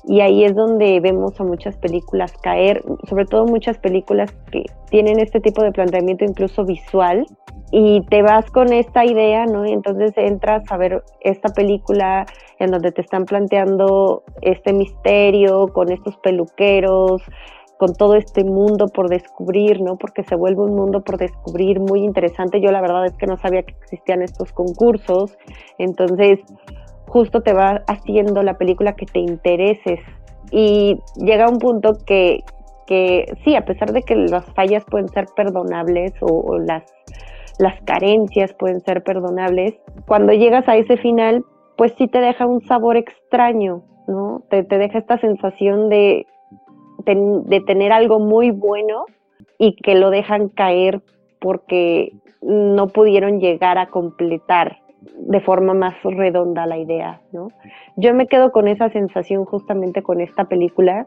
[0.06, 5.20] y ahí es donde vemos a muchas películas caer, sobre todo muchas películas que tienen
[5.20, 7.26] este tipo de planteamiento incluso visual
[7.72, 9.66] y te vas con esta idea, ¿no?
[9.66, 12.26] Y entonces entras a ver esta película
[12.60, 17.22] en donde te están planteando este misterio con estos peluqueros,
[17.84, 19.98] con todo este mundo por descubrir, ¿no?
[19.98, 22.62] Porque se vuelve un mundo por descubrir muy interesante.
[22.62, 25.38] Yo la verdad es que no sabía que existían estos concursos.
[25.78, 26.40] Entonces,
[27.08, 30.00] justo te va haciendo la película que te intereses.
[30.50, 32.46] Y llega un punto que,
[32.88, 36.86] que sí, a pesar de que las fallas pueden ser perdonables o, las,
[37.60, 39.74] las carencias pueden ser perdonables,
[40.06, 41.44] cuando llegas a ese final,
[41.76, 44.42] pues sí te deja un sabor extraño, ¿no?
[44.50, 46.28] Te, te deja esta sensación de,
[47.06, 49.06] de tener algo muy bueno
[49.58, 51.02] y que lo dejan caer
[51.40, 54.78] porque no pudieron llegar a completar
[55.18, 57.50] de forma más redonda la idea, ¿no?
[57.96, 61.06] Yo me quedo con esa sensación justamente con esta película.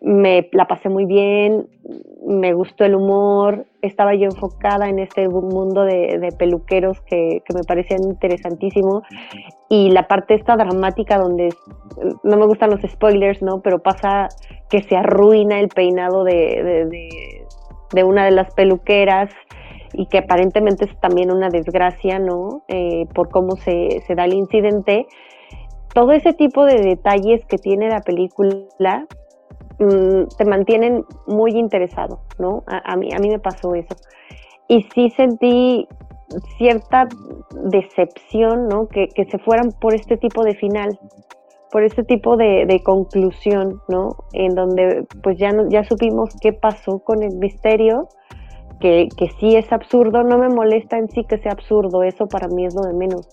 [0.00, 1.68] Me la pasé muy bien,
[2.26, 8.02] me gustó el humor, estaba yo enfocada en este mundo de, peluqueros que, me parecían
[8.02, 9.02] interesantísimo
[9.68, 11.48] y la parte esta dramática donde
[12.22, 13.60] no me gustan los spoilers, ¿no?
[13.60, 14.28] Pero pasa
[14.68, 16.88] que se arruina el peinado de,
[17.92, 19.30] de una de las peluqueras
[19.92, 22.62] y que aparentemente es también una desgracia, ¿no?
[22.68, 25.06] Eh, por cómo se, da el incidente.
[25.94, 29.06] Todo ese tipo de detalles que tiene la película
[29.78, 32.64] te mantienen muy interesado, ¿no?
[32.66, 33.94] A, mí, a mí me pasó eso.
[34.68, 35.86] Y sí sentí
[36.58, 37.08] cierta
[37.64, 38.88] decepción, ¿no?
[38.88, 40.98] Que, se fueran por este tipo de final,
[41.70, 44.16] por este tipo de, de, conclusión, ¿no?
[44.32, 48.08] En donde pues ya, ya supimos qué pasó con el misterio,
[48.80, 52.48] que, que sí es absurdo, no me molesta en sí que sea absurdo, eso para
[52.48, 53.28] mí es lo de menos,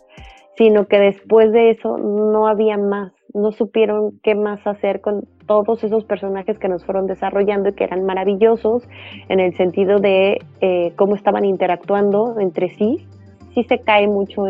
[0.56, 5.84] sino que después de eso no había más, no supieron qué más hacer con todos
[5.84, 8.84] esos personajes que nos fueron desarrollando y que eran maravillosos
[9.28, 13.06] en el sentido de eh, cómo estaban interactuando entre sí.
[13.54, 14.46] Sí se cae mucho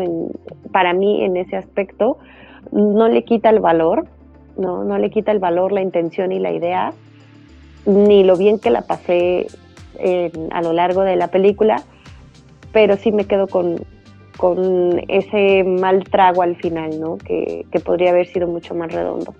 [0.72, 2.18] para mí en ese aspecto,
[2.72, 4.06] no le quita el valor,
[4.56, 6.92] no, no le quita el valor, la intención y la idea,
[7.86, 9.46] ni lo bien que la pasé
[10.50, 11.82] a lo largo de la película,
[12.72, 13.76] pero sí me quedo con,
[14.36, 17.18] con ese mal trago al final, ¿no?
[17.18, 19.34] Que, podría haber sido mucho más redondo.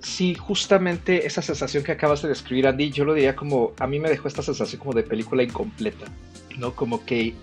[0.00, 3.98] Sí, justamente esa sensación que acabas de describir, Andy, yo lo diría como, a mí
[3.98, 6.06] me dejó esta sensación como de película incompleta,
[6.58, 6.74] ¿no?
[6.74, 7.34] Como que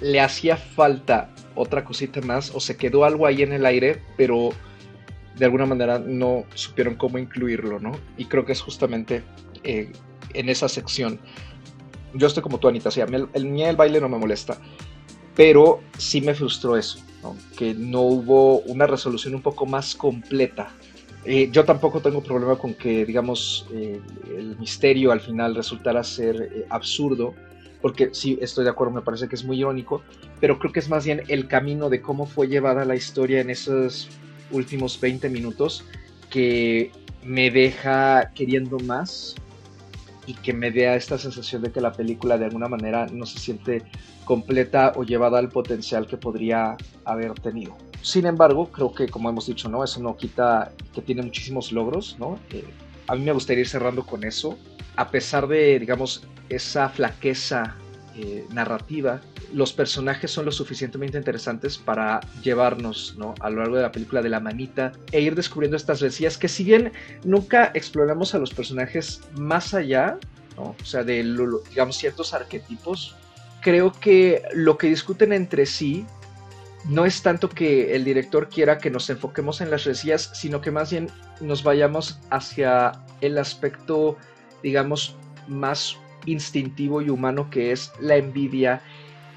[0.00, 4.50] le hacía falta otra cosita más o se quedó algo ahí en el aire, pero
[5.36, 7.92] de alguna manera no supieron cómo incluirlo, ¿no?
[8.16, 9.22] Y creo que es justamente
[9.64, 9.90] eh,
[10.34, 11.18] en esa sección
[12.14, 14.58] yo estoy como tú, Anita, o sea, el, el, el baile no me molesta,
[15.34, 16.98] pero sí me frustró eso,
[17.56, 20.70] que no hubo una resolución un poco más completa.
[21.24, 24.00] Eh, yo tampoco tengo problema con que, digamos, eh,
[24.36, 27.34] el misterio al final resultara ser eh, absurdo,
[27.80, 30.02] porque sí, estoy de acuerdo, me parece que es muy irónico,
[30.40, 33.50] pero creo que es más bien el camino de cómo fue llevada la historia en
[33.50, 34.08] esos
[34.50, 35.84] últimos 20 minutos
[36.28, 36.90] que
[37.24, 39.36] me deja queriendo más
[40.26, 43.38] y que me dé esta sensación de que la película de alguna manera no se
[43.38, 43.82] siente
[44.24, 47.76] completa o llevada al potencial que podría haber tenido.
[48.02, 49.82] Sin embargo, creo que como hemos dicho, ¿no?
[49.84, 52.38] Eso no quita que tiene muchísimos logros, ¿no?
[52.50, 52.64] Eh,
[53.06, 54.58] a mí me gustaría ir cerrando con eso.
[54.96, 57.76] A pesar de, digamos, esa flaqueza
[58.14, 59.20] eh, narrativa,
[59.52, 63.34] los personajes son lo suficientemente interesantes para llevarnos ¿no?
[63.40, 66.48] a lo largo de la película de la manita e ir descubriendo estas resillas que
[66.48, 66.92] si bien
[67.24, 70.18] nunca exploramos a los personajes más allá,
[70.56, 70.74] ¿no?
[70.80, 71.22] o sea, de
[71.70, 73.16] digamos ciertos arquetipos,
[73.60, 76.06] creo que lo que discuten entre sí
[76.84, 80.70] no es tanto que el director quiera que nos enfoquemos en las resillas, sino que
[80.70, 81.08] más bien
[81.40, 84.16] nos vayamos hacia el aspecto,
[84.62, 85.96] digamos, más
[86.26, 88.82] instintivo y humano que es la envidia,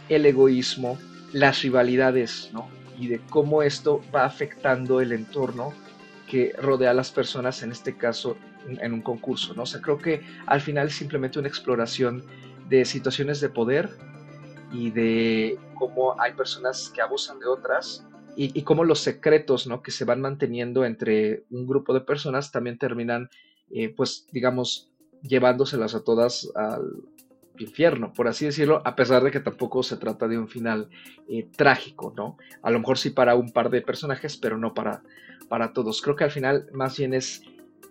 [0.09, 0.97] el egoísmo,
[1.33, 2.69] las rivalidades, ¿no?
[2.97, 5.73] Y de cómo esto va afectando el entorno
[6.29, 9.63] que rodea a las personas, en este caso en un concurso, ¿no?
[9.63, 12.23] O sea, creo que al final es simplemente una exploración
[12.69, 13.89] de situaciones de poder
[14.71, 18.05] y de cómo hay personas que abusan de otras
[18.37, 19.81] y, cómo los secretos, ¿no?
[19.81, 23.29] Que se van manteniendo entre un grupo de personas también terminan,
[23.71, 24.89] eh, pues, digamos,
[25.27, 27.03] llevándoselas a todas al
[27.57, 30.89] infierno, por así decirlo, a pesar de que tampoco se trata de un final
[31.29, 32.37] eh, trágico, ¿no?
[32.61, 35.01] A lo mejor sí para un par de personajes, pero no para,
[35.47, 36.01] para todos.
[36.01, 37.43] Creo que al final más bien es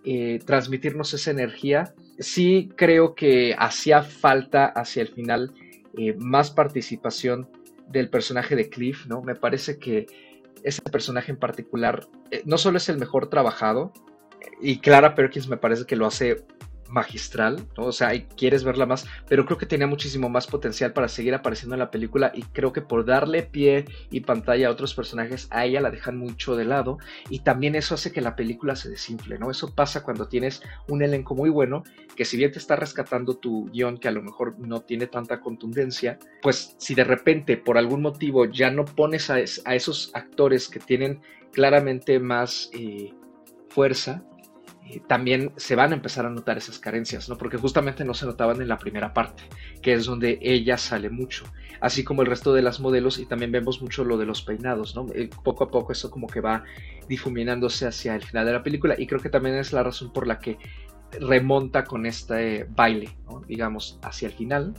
[0.05, 1.95] eh, transmitirnos esa energía.
[2.18, 5.55] Sí creo que hacía falta hacia el final
[5.97, 7.49] eh, más participación
[7.89, 9.22] del personaje de Cliff, ¿no?
[9.22, 10.07] Me parece que
[10.62, 12.07] ese personaje en particular
[12.45, 13.93] no solo es el mejor trabajado,
[14.61, 16.45] y Clara Perkins me parece que lo hace
[16.95, 17.86] magistral, ¿no?
[17.86, 21.74] O sea, quieres verla más, pero creo que tenía muchísimo más potencial para seguir apareciendo
[21.74, 25.66] en la película y creo que por darle pie y pantalla a otros personajes, a
[25.66, 29.38] ella la dejan mucho de lado y también eso hace que la película se desinfle,
[29.38, 29.51] ¿no?
[29.51, 31.82] Eso pasa cuando tienes un elenco muy bueno,
[32.14, 35.40] que si bien te está rescatando tu guion, que a lo mejor no tiene tanta
[35.40, 40.78] contundencia, pues si de repente por algún motivo ya no pones a, esos actores que
[40.78, 41.20] tienen
[41.53, 43.12] claramente más eh,
[43.68, 44.22] fuerza,
[45.07, 47.37] también se van a empezar a notar esas carencias, ¿no?
[47.37, 49.43] Porque justamente no se notaban en la primera parte,
[49.82, 51.45] que es donde ella sale mucho,
[51.80, 54.95] así como el resto de las modelos y también vemos mucho lo de los peinados,
[54.95, 55.07] ¿no?
[55.14, 56.64] Eh, poco a poco eso como que va
[57.09, 60.26] difuminándose hacia el final de la película y creo que también es la razón por
[60.26, 60.59] la que
[61.20, 63.11] remonta con este baile,
[63.47, 64.74] digamos, hacia el final.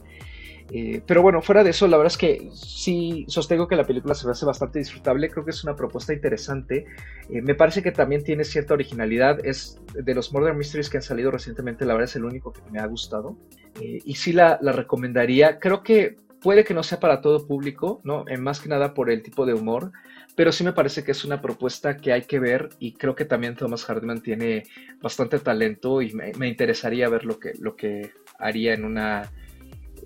[0.72, 4.16] Eh, pero bueno, fuera de eso, la verdad es que sí sostengo que la película
[4.16, 5.30] se hace bastante disfrutable.
[5.30, 6.86] Creo que es una propuesta interesante.
[7.30, 9.46] Eh, me parece que también tiene cierta originalidad.
[9.46, 12.62] Es de los Murder Mysteries que han salido recientemente, la verdad es el único que
[12.72, 13.38] me ha gustado.
[13.80, 15.60] Eh, y sí la, recomendaría.
[15.60, 18.26] Creo que puede que no sea para todo público, ¿no?
[18.40, 19.92] más que nada por el tipo de humor.
[20.36, 23.24] Pero sí me parece que es una propuesta que hay que ver y creo que
[23.24, 24.64] también Thomas Hartman tiene
[25.02, 29.32] bastante talento y me, me interesaría ver lo que, lo que haría en una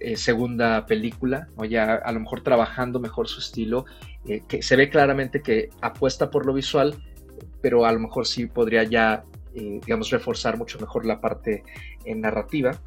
[0.01, 3.85] eh, segunda película, o ya a lo mejor trabajando mejor su estilo,
[4.25, 6.95] eh, que se ve claramente que apuesta por lo visual,
[7.61, 9.25] pero a lo mejor sí podría ya,
[9.55, 11.63] eh, digamos, reforzar mucho mejor la parte
[12.15, 12.79] narrativa.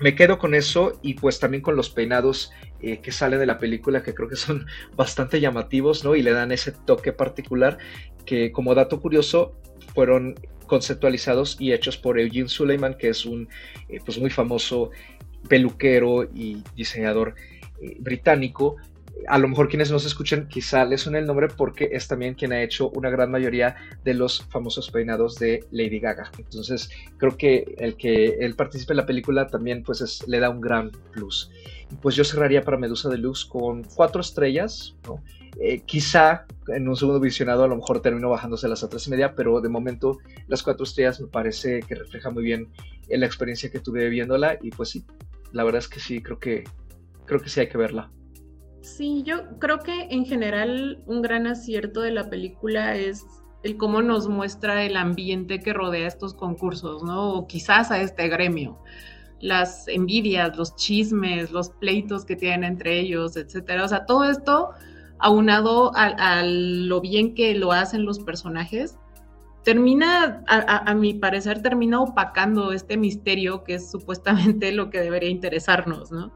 [0.00, 4.02] Me quedo con eso y pues también con los peinados que salen de la película
[4.02, 6.16] que creo que son bastante llamativos, ¿no?
[6.16, 7.78] Y le dan ese toque particular
[8.24, 9.54] que como dato curioso
[9.94, 10.34] fueron
[10.66, 13.48] conceptualizados y hechos por Eugene Suleiman, que es un
[14.04, 14.90] pues muy famoso
[15.48, 17.34] peluquero y diseñador
[17.80, 18.76] eh, británico.
[19.28, 22.52] A lo mejor quienes nos escuchan quizá les suene el nombre porque es también quien
[22.52, 26.30] ha hecho una gran mayoría de los famosos peinados de Lady Gaga.
[26.38, 30.60] Entonces creo que el que él participe en la película también pues le da un
[30.60, 31.50] gran plus.
[32.00, 34.96] Pues yo cerraría para Medusa Deluxe con cuatro estrellas,
[35.58, 39.10] eh, quizá en un segundo visionado a lo mejor termino bajándose a las otras y
[39.10, 42.68] media, pero de momento las cuatro estrellas me parece que refleja muy bien
[43.08, 45.04] la experiencia que tuve viéndola y pues sí,
[45.52, 46.64] la verdad es que sí, creo que,
[47.26, 48.10] creo que sí hay que verla.
[48.82, 53.26] Sí, yo creo que en general un gran acierto de la película es
[53.62, 57.34] el cómo nos muestra el ambiente que rodea estos concursos, ¿no?
[57.34, 58.78] O quizás a este gremio.
[59.40, 63.84] Las envidias, los chismes, los pleitos que tienen entre ellos, etcétera.
[63.84, 64.70] O sea, todo esto
[65.20, 68.96] aunado a lo bien que lo hacen los personajes,
[69.62, 76.10] termina, a, mi parecer, termina opacando este misterio que es supuestamente lo que debería interesarnos,
[76.10, 76.32] ¿no?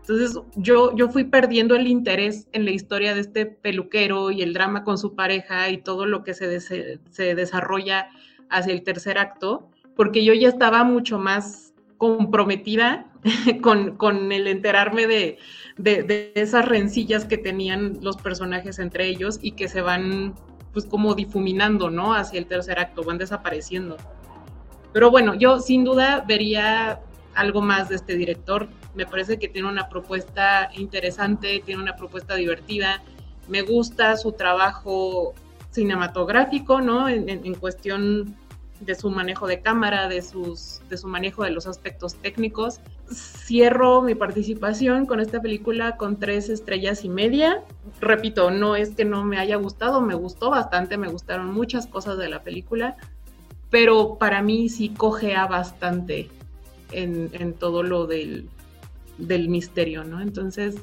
[0.00, 4.52] Entonces yo, yo fui perdiendo el interés en la historia de este peluquero y el
[4.52, 8.08] drama con su pareja y todo lo que se, se desarrolla
[8.50, 13.06] hacia el tercer acto, porque yo ya estaba mucho más comprometida
[13.62, 15.38] con, con el enterarme de,
[15.76, 20.34] de, esas rencillas que tenían los personajes entre ellos y que se van
[20.72, 22.14] pues como difuminando, ¿no?
[22.14, 23.96] Hacia el tercer acto, van desapareciendo.
[24.92, 27.00] Pero bueno, yo sin duda vería
[27.34, 28.68] algo más de este director.
[28.94, 33.02] Me parece que tiene una propuesta interesante, tiene una propuesta divertida.
[33.48, 35.34] Me gusta su trabajo
[35.70, 37.08] cinematográfico, ¿no?
[37.08, 38.36] En cuestión
[38.84, 42.80] de su manejo de cámara, de, sus, de su manejo de los aspectos técnicos.
[43.12, 47.62] Cierro mi participación con esta película con tres estrellas y media.
[48.00, 52.18] Repito, no es que no me haya gustado, me gustó bastante, me gustaron muchas cosas
[52.18, 52.96] de la película,
[53.70, 56.28] pero para mí sí cojea bastante
[56.92, 58.48] en, en todo lo del,
[59.18, 60.20] del misterio, ¿no?
[60.20, 60.76] Entonces,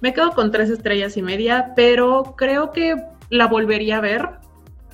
[0.00, 2.96] me quedo con tres estrellas y media, pero creo que
[3.30, 4.41] la volvería a ver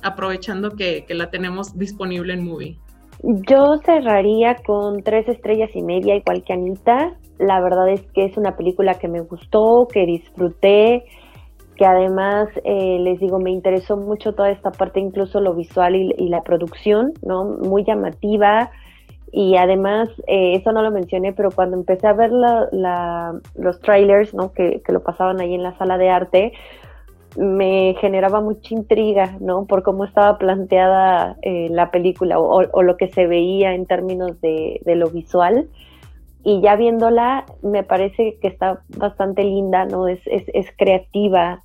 [0.03, 2.77] aprovechando que, la tenemos disponible en Movie?
[3.23, 7.15] Yo cerraría con tres estrellas y media, igual que Anita.
[7.37, 11.03] La verdad es que es una película que me gustó, que disfruté,
[11.75, 16.29] que además, eh, les digo, me interesó mucho toda esta parte, incluso lo visual y,
[16.29, 17.45] la producción, ¿no?
[17.45, 18.71] Muy llamativa.
[19.31, 24.53] Y además, eh, eso no lo mencioné, pero cuando empecé a ver los trailers, ¿no?
[24.53, 26.53] Que, que, lo pasaban ahí en la sala de arte,
[27.37, 29.65] me generaba mucha intriga, ¿no?
[29.65, 34.81] Por cómo estaba planteada eh, la película o, lo que se veía en términos de,
[34.85, 35.69] lo visual.
[36.43, 40.07] Y ya viéndola, me parece que está bastante linda, ¿no?
[40.07, 41.61] Es, es, creativa.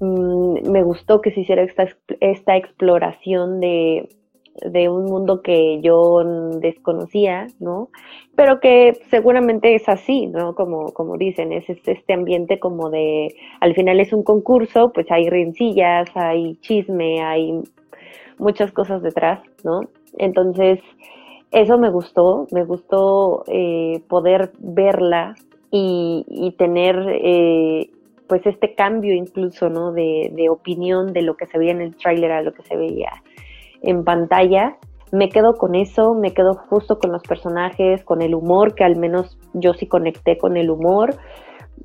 [0.00, 1.86] Mm, me gustó que se hiciera esta,
[2.20, 4.08] esta exploración de,
[4.62, 6.22] de un mundo que yo
[6.60, 7.88] desconocía, ¿no?
[8.36, 10.54] Pero que seguramente es así, ¿no?
[10.54, 15.28] Como, como dicen, es, este ambiente como de, al final es un concurso, pues hay
[15.28, 17.62] rencillas, hay chisme, hay
[18.38, 19.80] muchas cosas detrás, ¿no?
[20.18, 20.80] Entonces,
[21.50, 25.34] eso me gustó, me gustó eh, poder verla
[25.70, 27.90] y, tener eh,
[28.28, 29.92] pues este cambio incluso, ¿no?
[29.92, 32.76] De, de opinión de lo que se veía en el tráiler a lo que se
[32.76, 33.10] veía
[33.84, 34.76] en pantalla,
[35.12, 38.96] me quedo con eso, me quedo justo con los personajes, con el humor, que al
[38.96, 41.16] menos yo sí conecté con el humor.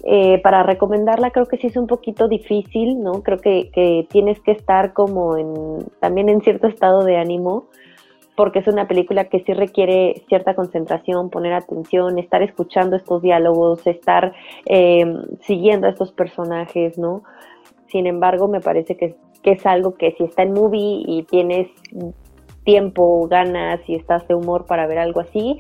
[0.04, 3.22] Eh, para recomendarla creo que sí es un poquito difícil, ¿no?
[3.22, 7.66] Creo que, que, tienes que estar como en, también en cierto estado de ánimo,
[8.36, 13.86] porque es una película que sí requiere cierta concentración, poner atención, estar escuchando estos diálogos,
[13.86, 14.34] estar
[14.66, 15.06] eh,
[15.42, 17.24] siguiendo a estos personajes, ¿no?
[17.88, 21.68] Sin embargo, me parece que que es algo que si está en movie y tienes
[22.64, 25.60] tiempo, ganas y estás de humor para ver algo así,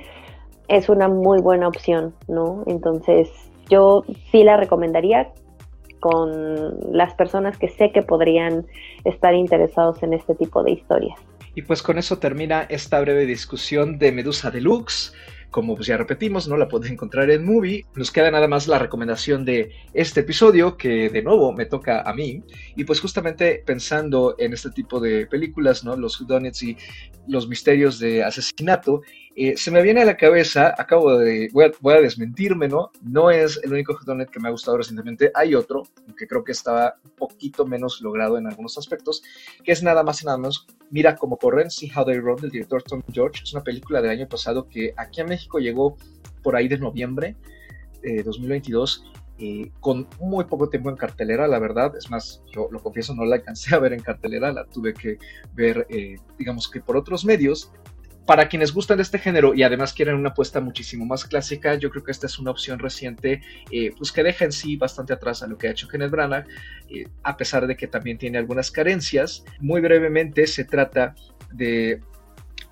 [0.67, 2.63] es una muy buena opción, ¿no?
[2.67, 3.29] Entonces,
[3.69, 5.31] yo sí la recomendaría
[5.99, 8.65] con las personas que sé que podrían
[9.03, 11.19] estar interesados en este tipo de historias.
[11.55, 15.13] Y pues con eso termina esta breve discusión de Medusa Deluxe.
[15.51, 17.85] Como pues ya repetimos, no la puedes encontrar en Movie.
[17.95, 22.13] Nos queda nada más la recomendación de este episodio, que de nuevo me toca a
[22.13, 22.43] mí.
[22.75, 25.95] Y pues justamente pensando en este tipo de películas, ¿no?
[25.95, 26.77] Los whodunits y
[27.27, 29.01] los misterios de asesinato,
[29.41, 32.91] eh, se me viene a la cabeza, acabo de, voy a, desmentirme, ¿no?
[33.01, 35.83] No es el único whodunit que me ha gustado recientemente, hay otro,
[36.17, 39.23] que creo que estaba un poquito menos logrado en algunos aspectos,
[39.63, 42.49] que es nada más y nada menos Mira cómo corren, See How They Run, del
[42.49, 43.43] director Tom George.
[43.43, 45.95] Es una película del año pasado que aquí a México llegó
[46.41, 47.35] por ahí de noviembre
[48.01, 49.03] de 2022
[49.41, 51.95] eh, con muy poco tiempo en cartelera, la verdad.
[51.95, 55.17] Es más, yo lo confieso, no la alcancé a ver en cartelera, la tuve que
[55.53, 57.71] ver, eh, digamos que por otros medios
[58.29, 61.89] para quienes gustan de este género y además quieren una apuesta muchísimo más clásica, yo
[61.89, 65.41] creo que esta es una opción reciente, eh, pues que deja en sí bastante atrás
[65.41, 66.45] a lo que ha hecho Kenneth Branagh,
[66.91, 69.43] eh, a pesar de que también tiene algunas carencias.
[69.59, 71.15] Muy brevemente se trata
[71.51, 72.03] de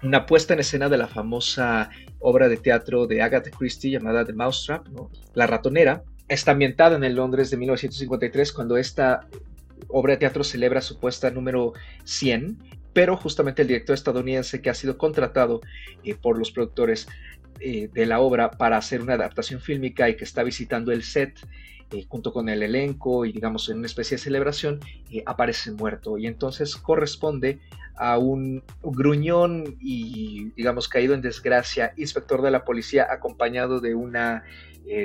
[0.03, 1.89] una puesta en escena de la famosa
[2.20, 4.86] obra de teatro de Agatha Christie llamada The Mousetrap,
[5.34, 6.03] La ratonera.
[6.28, 9.28] Está ambientada en el Londres de 1953 cuando esta
[9.88, 14.74] obra de teatro celebra su puesta número 100 pero justamente el director estadounidense que ha
[14.74, 15.62] sido contratado
[16.04, 17.08] eh, por los productores
[17.60, 21.40] eh, de la obra para hacer una adaptación fílmica y que está visitando el set
[21.92, 24.80] eh, junto con el elenco y digamos en una especie de celebración,
[25.26, 26.18] aparece muerto.
[26.18, 27.60] Y entonces corresponde
[27.96, 34.44] a un gruñón y digamos caído en desgracia inspector de la policía acompañado de una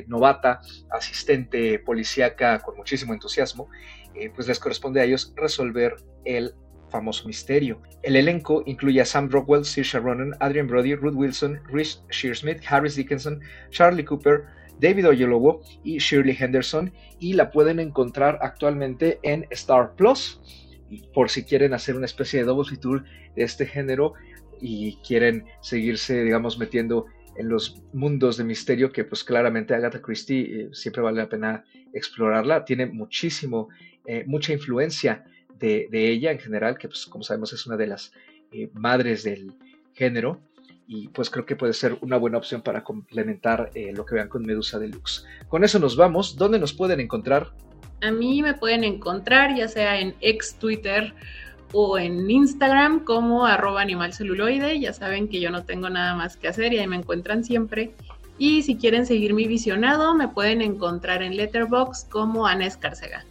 [0.06, 0.60] novata
[0.90, 3.68] asistente policíaca con muchísimo entusiasmo,
[4.34, 6.54] pues les corresponde a ellos resolver el
[6.92, 7.80] famoso misterio.
[8.02, 12.94] El elenco incluye a Sam Rockwell, Saoirse Ronan, Adrian Brody, Ruth Wilson, Rhys Shearsmith, Harris
[12.94, 13.40] Dickinson,
[13.70, 14.44] Charlie Cooper,
[14.78, 20.40] David Oyelowo y Shirley Henderson y la pueden encontrar actualmente en Star Plus
[21.14, 24.14] por si quieren hacer una especie de double tour de este género
[24.60, 30.42] y quieren seguirse, digamos, metiendo en los mundos de misterio que pues claramente Agatha Christie
[30.42, 31.64] eh, siempre vale la pena
[31.94, 32.64] explorarla.
[32.64, 33.68] Tiene muchísimo,
[34.06, 35.24] eh, mucha influencia
[35.62, 38.12] de, ella en general, que pues como sabemos es una de las
[38.50, 39.54] eh, madres del
[39.94, 40.40] género.
[40.86, 44.28] Y pues creo que puede ser una buena opción para complementar eh, lo que vean
[44.28, 45.24] con Medusa Deluxe.
[45.48, 46.36] Con eso nos vamos.
[46.36, 47.52] ¿Dónde nos pueden encontrar?
[48.02, 51.14] A mí me pueden encontrar ya sea en ex Twitter
[51.72, 54.80] o en Instagram como arroba animalceluloide.
[54.80, 57.94] Ya saben que yo no tengo nada más que hacer y ahí me encuentran siempre.
[58.38, 63.24] Y si quieren seguir mi visionado, me pueden encontrar en Letterbox como Ana Escarcega.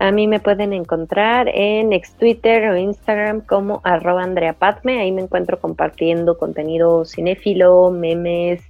[0.00, 4.98] A mí me pueden encontrar en ex Twitter o Instagram como arroba Andrea Padme.
[4.98, 8.62] Ahí me encuentro compartiendo contenido cinéfilo, memes,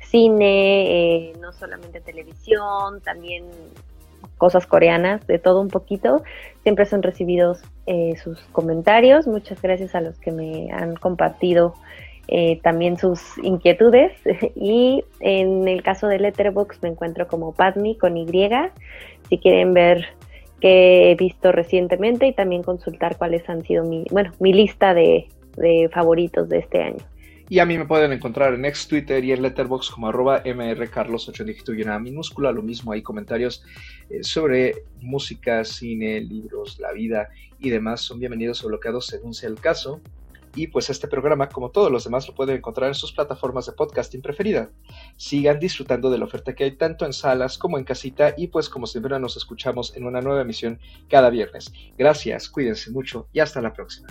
[0.00, 3.44] cine, eh, no solamente televisión, también
[4.38, 6.24] cosas coreanas, de todo un poquito.
[6.64, 9.28] Siempre son recibidos eh, sus comentarios.
[9.28, 11.76] Muchas gracias a los que me han compartido
[12.26, 14.10] eh, también sus inquietudes.
[14.56, 18.26] y en el caso de Letterboxd me encuentro como Padme con Y.
[19.28, 20.08] Si quieren ver
[20.62, 25.26] que he visto recientemente y también consultar cuáles han sido mi, bueno, mi lista de,
[25.56, 27.04] de favoritos de este año.
[27.48, 31.44] Y a mí me pueden encontrar en ex Twitter y en Letterboxd como arroba mrcarlos8
[31.44, 32.52] dígito y una minúscula.
[32.52, 33.64] Lo mismo hay comentarios
[34.08, 38.00] eh, sobre música, cine, libros, la vida y demás.
[38.00, 40.00] Son bienvenidos o bloqueados según sea el caso.
[40.54, 43.72] Y pues este programa, como todos los demás, lo pueden encontrar en sus plataformas de
[43.72, 44.70] podcasting preferida.
[45.16, 48.68] Sigan disfrutando de la oferta que hay tanto en salas como en casita y pues
[48.68, 50.78] como siempre nos escuchamos en una nueva emisión
[51.08, 51.72] cada viernes.
[51.96, 54.08] Gracias, cuídense mucho y hasta la próxima.